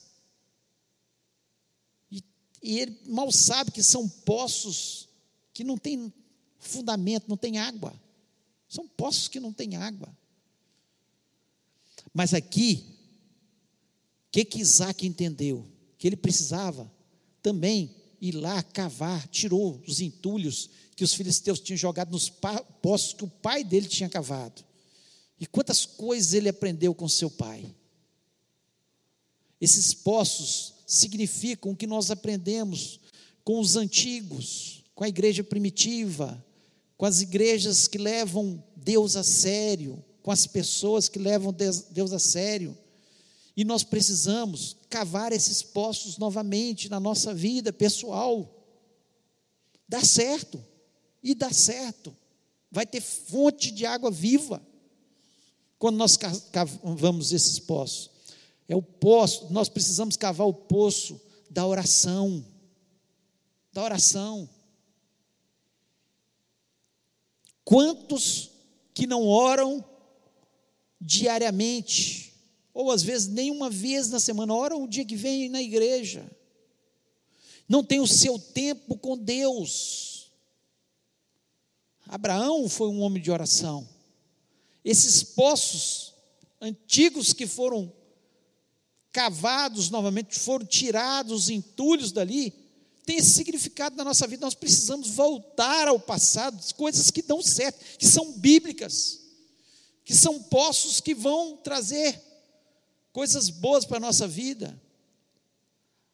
[2.11, 2.21] E,
[2.61, 5.07] e ele mal sabe que são poços
[5.53, 6.11] que não tem
[6.59, 7.97] fundamento, não tem água.
[8.67, 10.09] São poços que não têm água.
[12.13, 12.83] Mas aqui,
[14.27, 15.65] o que, que Isaac entendeu?
[15.97, 16.91] Que ele precisava
[17.41, 22.29] também ir lá cavar, tirou os entulhos que os filisteus tinham jogado nos
[22.81, 24.63] poços que o pai dele tinha cavado.
[25.39, 27.75] E quantas coisas ele aprendeu com seu pai.
[29.61, 32.99] Esses poços significam o que nós aprendemos
[33.43, 36.43] com os antigos com a igreja primitiva,
[36.97, 42.17] com as igrejas que levam Deus a sério, com as pessoas que levam Deus a
[42.17, 42.75] sério.
[43.55, 48.53] E nós precisamos cavar esses poços novamente na nossa vida pessoal.
[49.87, 50.63] Dá certo,
[51.23, 52.15] e dá certo.
[52.71, 54.61] Vai ter fonte de água viva
[55.79, 58.09] quando nós cavamos esses poços.
[58.67, 61.19] É o poço, nós precisamos cavar o poço
[61.49, 62.45] da oração.
[63.71, 64.49] Da oração.
[67.63, 68.51] Quantos
[68.93, 69.83] que não oram
[70.99, 72.26] diariamente,
[72.77, 76.29] ou às vezes nem uma vez na semana, oram o dia que vem na igreja,
[77.67, 80.29] não tem o seu tempo com Deus.
[82.05, 83.89] Abraão foi um homem de oração.
[84.85, 86.13] Esses poços
[86.61, 87.91] antigos que foram
[89.11, 92.53] cavados novamente, foram tirados os entulhos dali,
[93.07, 94.45] tem esse significado na nossa vida.
[94.45, 99.19] Nós precisamos voltar ao passado, coisas que dão certo, que são bíblicas,
[100.05, 102.26] que são poços que vão trazer
[103.17, 104.79] coisas boas para a nossa vida.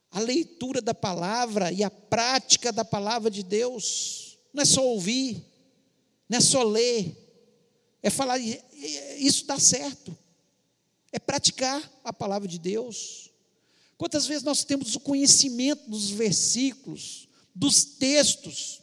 [0.10, 5.46] A leitura da palavra e a prática da palavra de Deus, não é só ouvir,
[6.30, 7.14] não é só ler,
[8.02, 8.38] é falar,
[9.18, 10.18] isso dá certo,
[11.12, 13.30] é praticar a palavra de Deus.
[13.98, 18.82] Quantas vezes nós temos o conhecimento dos versículos, dos textos,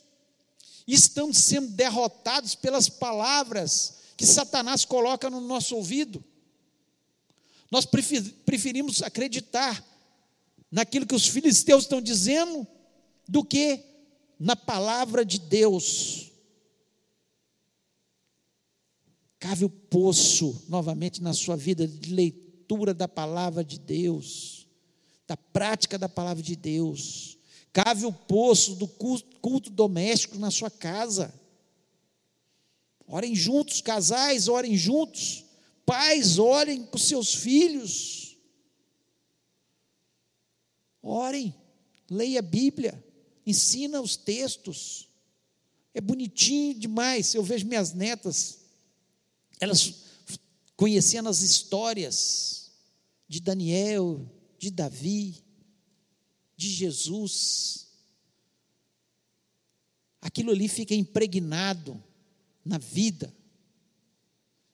[0.86, 6.22] e estamos sendo derrotados pelas palavras que Satanás coloca no nosso ouvido?
[7.70, 9.84] Nós preferimos acreditar
[10.70, 12.66] naquilo que os filisteus estão dizendo
[13.28, 13.84] do que
[14.38, 16.30] na palavra de Deus.
[19.38, 24.60] Cave o poço novamente na sua vida de leitura da palavra de Deus
[25.30, 27.38] da prática da palavra de Deus.
[27.72, 31.32] Cave o poço do culto doméstico na sua casa.
[33.06, 35.44] Orem juntos, casais, orem juntos.
[35.84, 38.36] Pais, orem os seus filhos.
[41.02, 41.54] Orem,
[42.08, 43.04] leia a Bíblia,
[43.46, 45.08] ensina os textos.
[45.94, 47.34] É bonitinho demais.
[47.34, 48.60] Eu vejo minhas netas,
[49.58, 50.06] elas
[50.76, 52.72] conhecendo as histórias
[53.28, 54.26] de Daniel,
[54.58, 55.44] de Davi,
[56.56, 57.88] de Jesus.
[60.20, 62.02] Aquilo ali fica impregnado
[62.64, 63.34] na vida.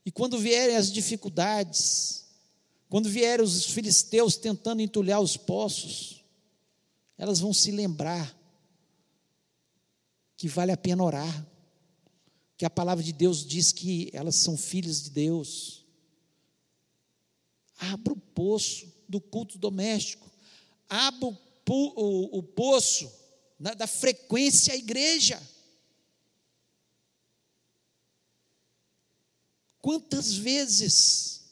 [0.07, 2.25] E quando vierem as dificuldades,
[2.89, 6.25] quando vierem os filisteus tentando entulhar os poços,
[7.19, 8.33] elas vão se lembrar
[10.37, 11.47] que vale a pena orar,
[12.57, 15.85] que a palavra de Deus diz que elas são filhas de Deus.
[17.77, 20.31] Abra o poço do culto doméstico,
[20.89, 21.37] abra o,
[21.69, 23.11] o, o poço
[23.59, 25.43] da, da frequência à igreja.
[29.87, 31.43] Quantas vezes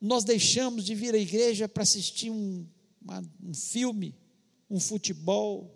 [0.00, 2.64] nós deixamos de vir à igreja para assistir um,
[3.02, 4.14] uma, um filme,
[4.70, 5.68] um futebol,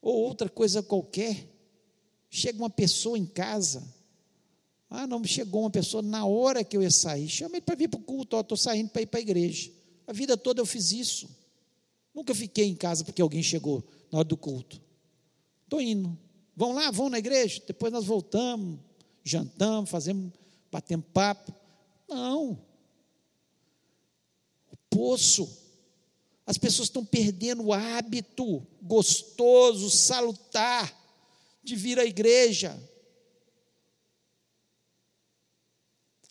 [0.00, 1.48] ou outra coisa qualquer.
[2.28, 3.94] Chega uma pessoa em casa,
[4.90, 7.86] ah, não, chegou uma pessoa na hora que eu ia sair, chama ele para vir
[7.86, 9.70] para o culto, estou saindo para ir para a igreja.
[10.04, 11.30] A vida toda eu fiz isso.
[12.12, 14.82] Nunca fiquei em casa porque alguém chegou na hora do culto.
[15.72, 16.18] Estou indo.
[16.54, 18.78] Vão lá, vão na igreja, depois nós voltamos,
[19.24, 20.30] jantamos, fazemos,
[20.70, 21.50] batemos papo.
[22.06, 22.62] Não.
[24.70, 25.48] O poço.
[26.44, 30.94] As pessoas estão perdendo o hábito gostoso, salutar,
[31.64, 32.78] de vir à igreja.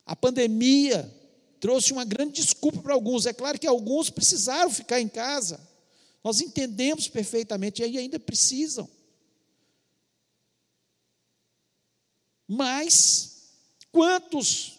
[0.05, 1.11] A pandemia
[1.59, 3.25] trouxe uma grande desculpa para alguns.
[3.25, 5.59] É claro que alguns precisaram ficar em casa.
[6.23, 8.87] Nós entendemos perfeitamente e ainda precisam.
[12.53, 13.53] Mas
[13.93, 14.77] quantos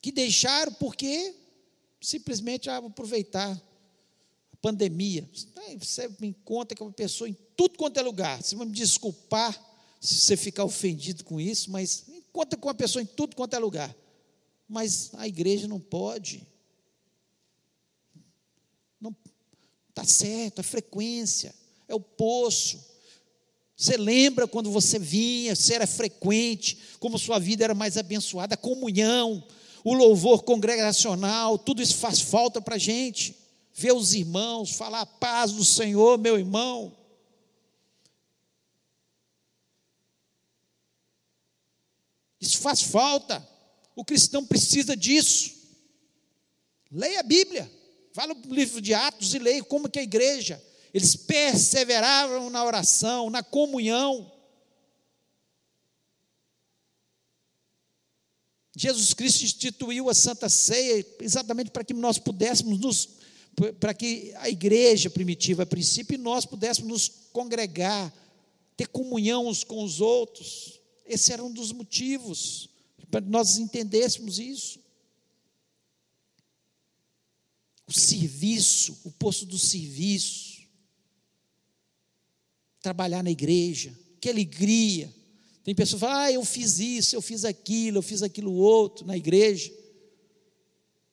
[0.00, 1.34] que deixaram porque
[2.00, 5.28] simplesmente ah, vou aproveitar a pandemia.
[5.78, 8.42] Você me encontra com uma pessoa em tudo quanto é lugar.
[8.42, 9.52] Você vai me desculpar
[10.00, 13.58] se você ficar ofendido com isso, mas encontra com uma pessoa em tudo quanto é
[13.58, 13.94] lugar.
[14.66, 16.48] Mas a igreja não pode.
[18.98, 19.14] Não
[19.90, 21.54] está certo, a frequência,
[21.86, 22.91] é o poço.
[23.82, 28.56] Você lembra quando você vinha, você era frequente, como sua vida era mais abençoada, a
[28.56, 29.44] comunhão,
[29.82, 33.36] o louvor congregacional, tudo isso faz falta para a gente.
[33.74, 36.96] Ver os irmãos, falar a paz do Senhor, meu irmão.
[42.40, 43.44] Isso faz falta.
[43.96, 45.54] O cristão precisa disso.
[46.88, 47.68] Leia a Bíblia.
[48.12, 50.62] Fala o livro de Atos e leia como que a igreja
[50.92, 54.30] eles perseveravam na oração, na comunhão.
[58.76, 63.08] Jesus Cristo instituiu a Santa Ceia exatamente para que nós pudéssemos nos,
[63.80, 68.12] para que a igreja primitiva, a princípio, nós pudéssemos nos congregar,
[68.76, 70.78] ter comunhão uns com os outros.
[71.06, 72.68] Esse era um dos motivos,
[73.10, 74.78] para nós entendêssemos isso.
[77.86, 80.51] O serviço, o posto do serviço
[82.82, 85.12] trabalhar na igreja, que alegria.
[85.62, 89.06] Tem pessoas que falam, ah, eu fiz isso, eu fiz aquilo, eu fiz aquilo outro
[89.06, 89.72] na igreja.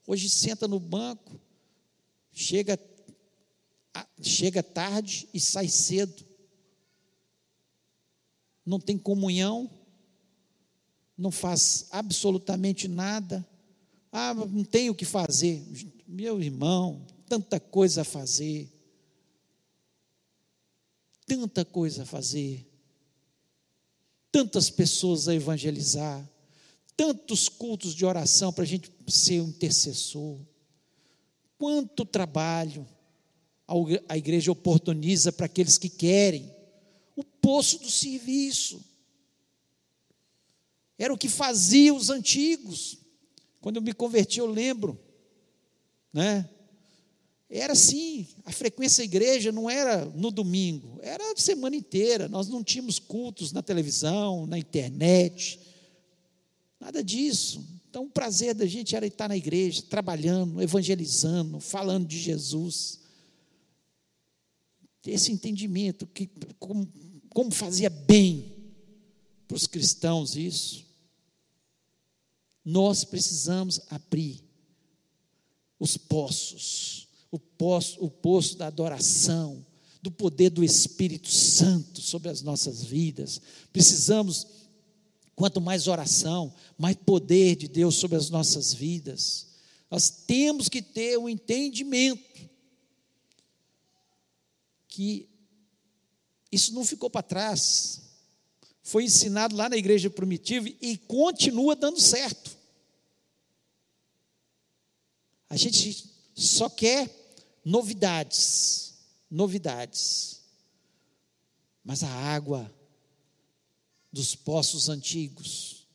[0.07, 1.39] Hoje senta no banco,
[2.33, 2.79] chega,
[4.19, 6.25] chega tarde e sai cedo.
[8.65, 9.69] Não tem comunhão,
[11.15, 13.47] não faz absolutamente nada.
[14.11, 15.63] Ah, não tem o que fazer.
[16.07, 18.78] Meu irmão, tanta coisa a fazer
[21.29, 22.67] tanta coisa a fazer,
[24.31, 26.27] tantas pessoas a evangelizar,
[26.97, 30.39] tantos cultos de oração para a gente ser um intercessor.
[31.55, 32.85] Quanto trabalho
[34.07, 36.51] a igreja oportuniza para aqueles que querem.
[37.15, 38.83] O poço do serviço.
[40.97, 42.97] Era o que faziam os antigos.
[43.61, 44.99] Quando eu me converti, eu lembro,
[46.11, 46.49] né?
[47.49, 52.29] Era assim, a frequência da igreja não era no domingo, era a semana inteira.
[52.29, 55.59] Nós não tínhamos cultos na televisão, na internet,
[56.79, 57.65] nada disso.
[57.89, 62.99] Então, o prazer da gente era estar na igreja, trabalhando, evangelizando, falando de Jesus.
[65.01, 66.29] Ter esse entendimento, que,
[66.59, 66.87] como,
[67.29, 68.53] como fazia bem
[69.47, 70.85] para os cristãos isso.
[72.63, 74.43] Nós precisamos abrir
[75.79, 79.65] os poços, o poço, o poço da adoração,
[80.01, 83.41] do poder do Espírito Santo sobre as nossas vidas.
[83.71, 84.47] Precisamos,
[85.35, 89.47] quanto mais oração, mais poder de Deus sobre as nossas vidas.
[89.91, 92.49] Nós temos que ter o um entendimento
[94.87, 95.29] que
[96.51, 98.01] isso não ficou para trás.
[98.81, 102.57] Foi ensinado lá na igreja primitiva e continua dando certo.
[105.49, 107.18] A gente só quer
[107.69, 108.95] novidades,
[109.29, 110.41] novidades.
[111.83, 112.73] Mas a água
[114.11, 115.87] dos poços antigos,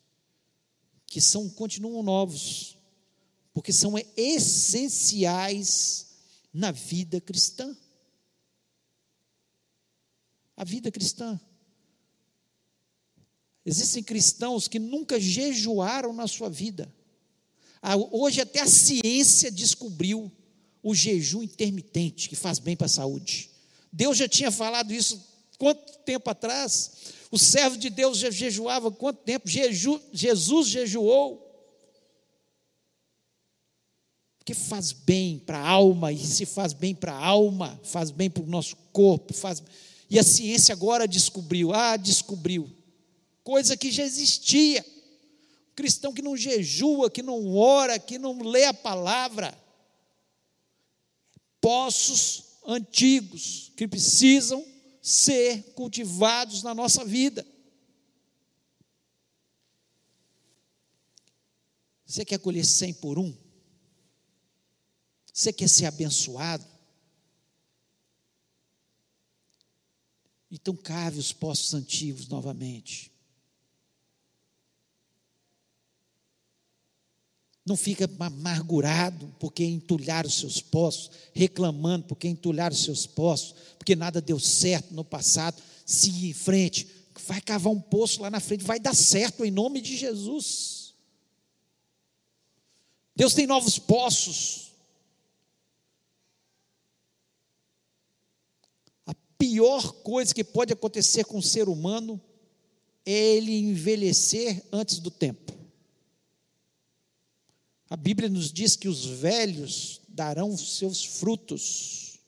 [1.06, 2.78] que são continuam novos,
[3.52, 6.06] porque são essenciais
[6.52, 7.76] na vida cristã.
[10.56, 11.40] A vida cristã.
[13.66, 16.94] Existem cristãos que nunca jejuaram na sua vida.
[17.82, 20.30] Ah, hoje até a ciência descobriu
[20.84, 23.50] o jejum intermitente, que faz bem para a saúde.
[23.90, 25.18] Deus já tinha falado isso
[25.56, 26.92] quanto tempo atrás?
[27.30, 29.48] O servo de Deus já jejuava quanto tempo?
[29.48, 31.40] Jeju, Jesus jejuou.
[34.38, 38.28] Porque faz bem para a alma, e se faz bem para a alma, faz bem
[38.28, 39.62] para o nosso corpo, faz.
[40.10, 42.70] E a ciência agora descobriu, ah, descobriu,
[43.42, 44.84] coisa que já existia.
[45.74, 49.63] Cristão que não jejua, que não ora, que não lê a palavra,
[51.64, 54.62] poços antigos que precisam
[55.00, 57.46] ser cultivados na nossa vida.
[62.04, 63.34] Você quer colher 100 por um?
[65.32, 66.66] Você quer ser abençoado?
[70.50, 73.10] Então cave os poços antigos novamente.
[77.66, 83.96] Não fica amargurado porque entulharam os seus poços, reclamando porque entulharam os seus poços, porque
[83.96, 85.62] nada deu certo no passado.
[85.86, 86.86] Siga em frente,
[87.26, 90.92] vai cavar um poço lá na frente, vai dar certo em nome de Jesus.
[93.16, 94.72] Deus tem novos poços.
[99.06, 102.20] A pior coisa que pode acontecer com o ser humano
[103.06, 105.53] é ele envelhecer antes do tempo.
[107.94, 112.18] A Bíblia nos diz que os velhos darão seus frutos.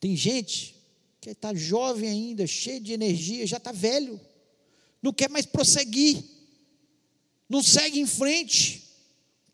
[0.00, 0.74] Tem gente
[1.20, 4.18] que está jovem ainda, cheio de energia, já está velho,
[5.02, 6.24] não quer mais prosseguir,
[7.46, 8.82] não segue em frente,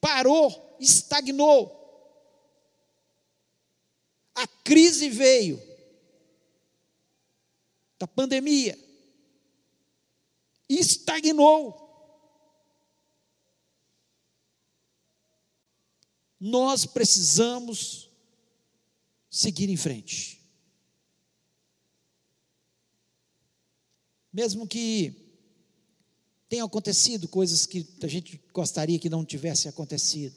[0.01, 1.75] parou, estagnou.
[4.37, 5.61] A crise veio
[7.99, 8.79] da pandemia,
[10.69, 11.84] estagnou.
[16.47, 18.11] Nós precisamos
[19.31, 20.43] seguir em frente.
[24.31, 25.41] Mesmo que
[26.47, 30.37] tenham acontecido coisas que a gente gostaria que não tivesse acontecido,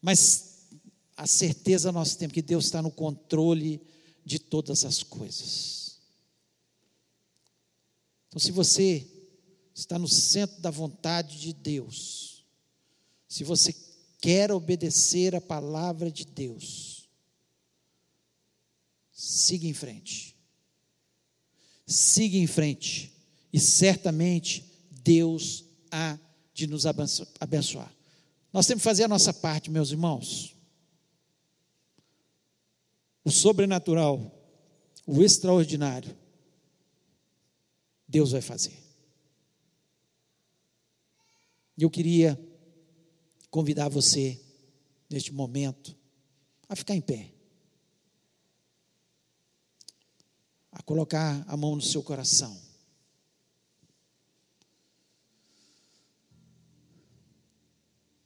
[0.00, 0.68] mas
[1.16, 3.82] a certeza nós temos que Deus está no controle
[4.24, 5.98] de todas as coisas.
[8.28, 9.04] Então, se você
[9.74, 12.46] está no centro da vontade de Deus,
[13.26, 13.72] se você
[14.20, 17.08] quer obedecer a palavra de Deus,
[19.12, 20.36] siga em frente.
[21.86, 23.16] Siga em frente.
[23.50, 26.18] E certamente Deus há
[26.52, 27.90] de nos abençoar.
[28.52, 30.54] Nós temos que fazer a nossa parte, meus irmãos.
[33.24, 34.34] O sobrenatural,
[35.06, 36.14] o extraordinário,
[38.06, 38.76] Deus vai fazer.
[41.76, 42.38] Eu queria
[43.50, 44.40] convidar você,
[45.08, 45.96] neste momento,
[46.68, 47.32] a ficar em pé,
[50.70, 52.60] a colocar a mão no seu coração.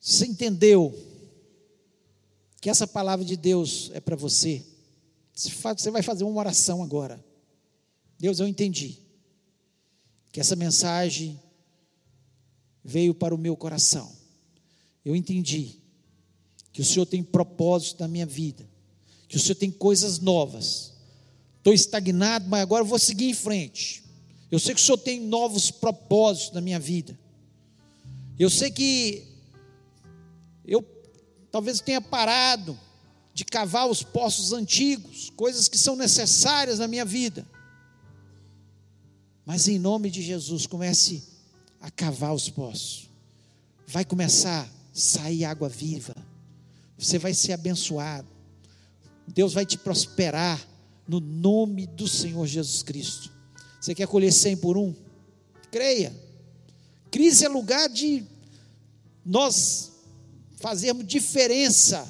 [0.01, 0.93] Você entendeu
[2.61, 4.67] que essa palavra de Deus é para você?
[5.33, 7.25] Você vai fazer uma oração agora.
[8.19, 8.99] Deus, eu entendi
[10.33, 11.41] que essa mensagem
[12.85, 14.22] veio para o meu coração
[15.05, 15.77] eu entendi
[16.73, 18.69] que o Senhor tem propósito na minha vida,
[19.29, 20.93] que o Senhor tem coisas novas.
[21.59, 24.03] Estou estagnado, mas agora vou seguir em frente.
[24.51, 27.19] Eu sei que o Senhor tem novos propósitos na minha vida.
[28.39, 29.27] Eu sei que
[30.65, 30.85] eu
[31.51, 32.79] talvez tenha parado
[33.35, 37.47] de cavar os poços antigos, coisas que são necessárias na minha vida.
[39.45, 41.23] Mas em nome de Jesus, comece
[41.81, 43.09] a cavar os poços.
[43.87, 46.15] Vai começar sair água viva,
[46.99, 48.29] Você vai ser abençoado.
[49.27, 50.61] Deus vai te prosperar
[51.09, 53.33] no nome do Senhor Jesus Cristo.
[53.81, 54.95] Você quer colher 100 por um?
[55.71, 56.15] Creia.
[57.11, 58.25] Crise é lugar de
[59.25, 59.93] nós
[60.61, 62.07] fazermos diferença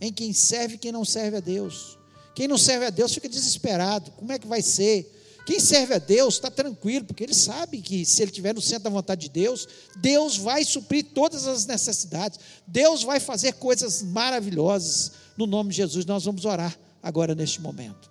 [0.00, 1.96] em quem serve e quem não serve a Deus.
[2.34, 4.10] Quem não serve a Deus fica desesperado.
[4.12, 5.15] Como é que vai ser?
[5.46, 8.82] Quem serve a Deus está tranquilo, porque ele sabe que se ele estiver no centro
[8.82, 15.12] da vontade de Deus, Deus vai suprir todas as necessidades, Deus vai fazer coisas maravilhosas.
[15.36, 18.10] No nome de Jesus, nós vamos orar agora neste momento.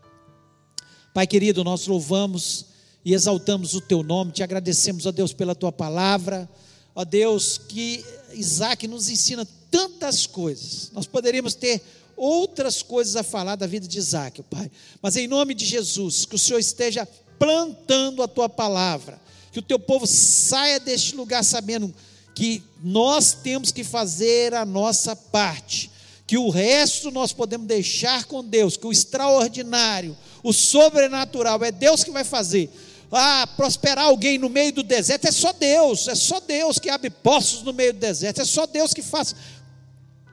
[1.14, 2.68] Pai querido, nós louvamos
[3.04, 6.50] e exaltamos o teu nome, te agradecemos, ó Deus, pela tua palavra,
[6.96, 8.02] ó Deus, que
[8.34, 11.82] Isaac nos ensina tantas coisas, nós poderíamos ter
[12.16, 14.72] outras coisas a falar da vida de Isaac, Pai,
[15.02, 17.06] mas em nome de Jesus, que o Senhor esteja
[17.38, 19.20] plantando a tua palavra,
[19.52, 21.94] que o teu povo saia deste lugar sabendo
[22.34, 25.90] que nós temos que fazer a nossa parte,
[26.28, 32.04] que o resto nós podemos deixar com Deus, que o extraordinário, o sobrenatural é Deus
[32.04, 32.70] que vai fazer.
[33.12, 37.10] Ah, prosperar alguém no meio do deserto é só Deus, é só Deus que abre
[37.10, 39.34] poços no meio do deserto, é só Deus que faz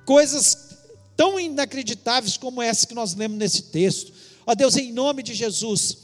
[0.05, 0.73] coisas
[1.17, 4.13] tão inacreditáveis como essa que nós lemos nesse texto.
[4.45, 5.97] Ó Deus, em nome de Jesus,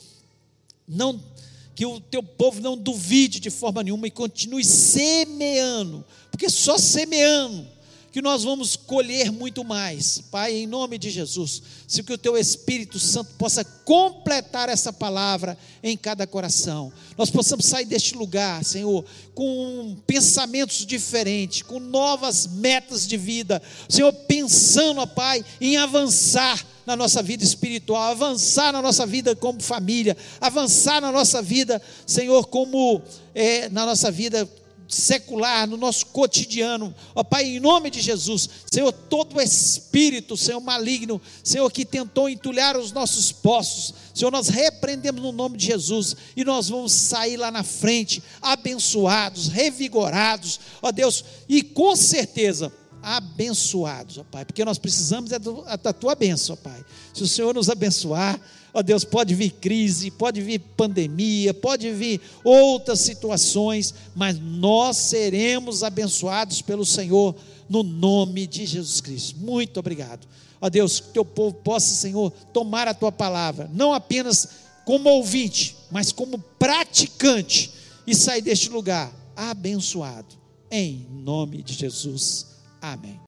[0.88, 1.20] não
[1.74, 7.68] que o teu povo não duvide de forma nenhuma e continue semeando, porque só semeando
[8.10, 10.20] que nós vamos colher muito mais.
[10.30, 15.58] Pai, em nome de Jesus, se que o teu Espírito Santo possa completar essa palavra
[15.82, 16.92] em cada coração.
[17.16, 19.04] Nós possamos sair deste lugar, Senhor,
[19.34, 23.62] com pensamentos diferentes, com novas metas de vida.
[23.88, 29.60] Senhor, pensando, ó Pai, em avançar na nossa vida espiritual, avançar na nossa vida como
[29.62, 33.02] família, avançar na nossa vida, Senhor, como
[33.34, 34.48] é, na nossa vida
[34.88, 36.94] secular, no nosso cotidiano.
[37.14, 42.76] Ó Pai, em nome de Jesus, Senhor, todo espírito, Senhor, maligno, Senhor, que tentou entulhar
[42.76, 47.50] os nossos poços, Senhor, nós repreendemos no nome de Jesus e nós vamos sair lá
[47.50, 52.72] na frente, abençoados, revigorados, ó Deus, e com certeza
[53.02, 56.84] abençoados, ó Pai, porque nós precisamos é da tua bênção, ó Pai.
[57.12, 58.40] Se o Senhor nos abençoar,
[58.72, 65.82] Ó Deus, pode vir crise, pode vir pandemia, pode vir outras situações, mas nós seremos
[65.82, 67.34] abençoados pelo Senhor
[67.68, 69.38] no nome de Jesus Cristo.
[69.40, 70.26] Muito obrigado.
[70.60, 74.48] Ó Deus, que teu povo possa, Senhor, tomar a tua palavra, não apenas
[74.84, 77.72] como ouvinte, mas como praticante
[78.06, 80.36] e sair deste lugar abençoado.
[80.70, 82.46] Em nome de Jesus.
[82.80, 83.27] Amém.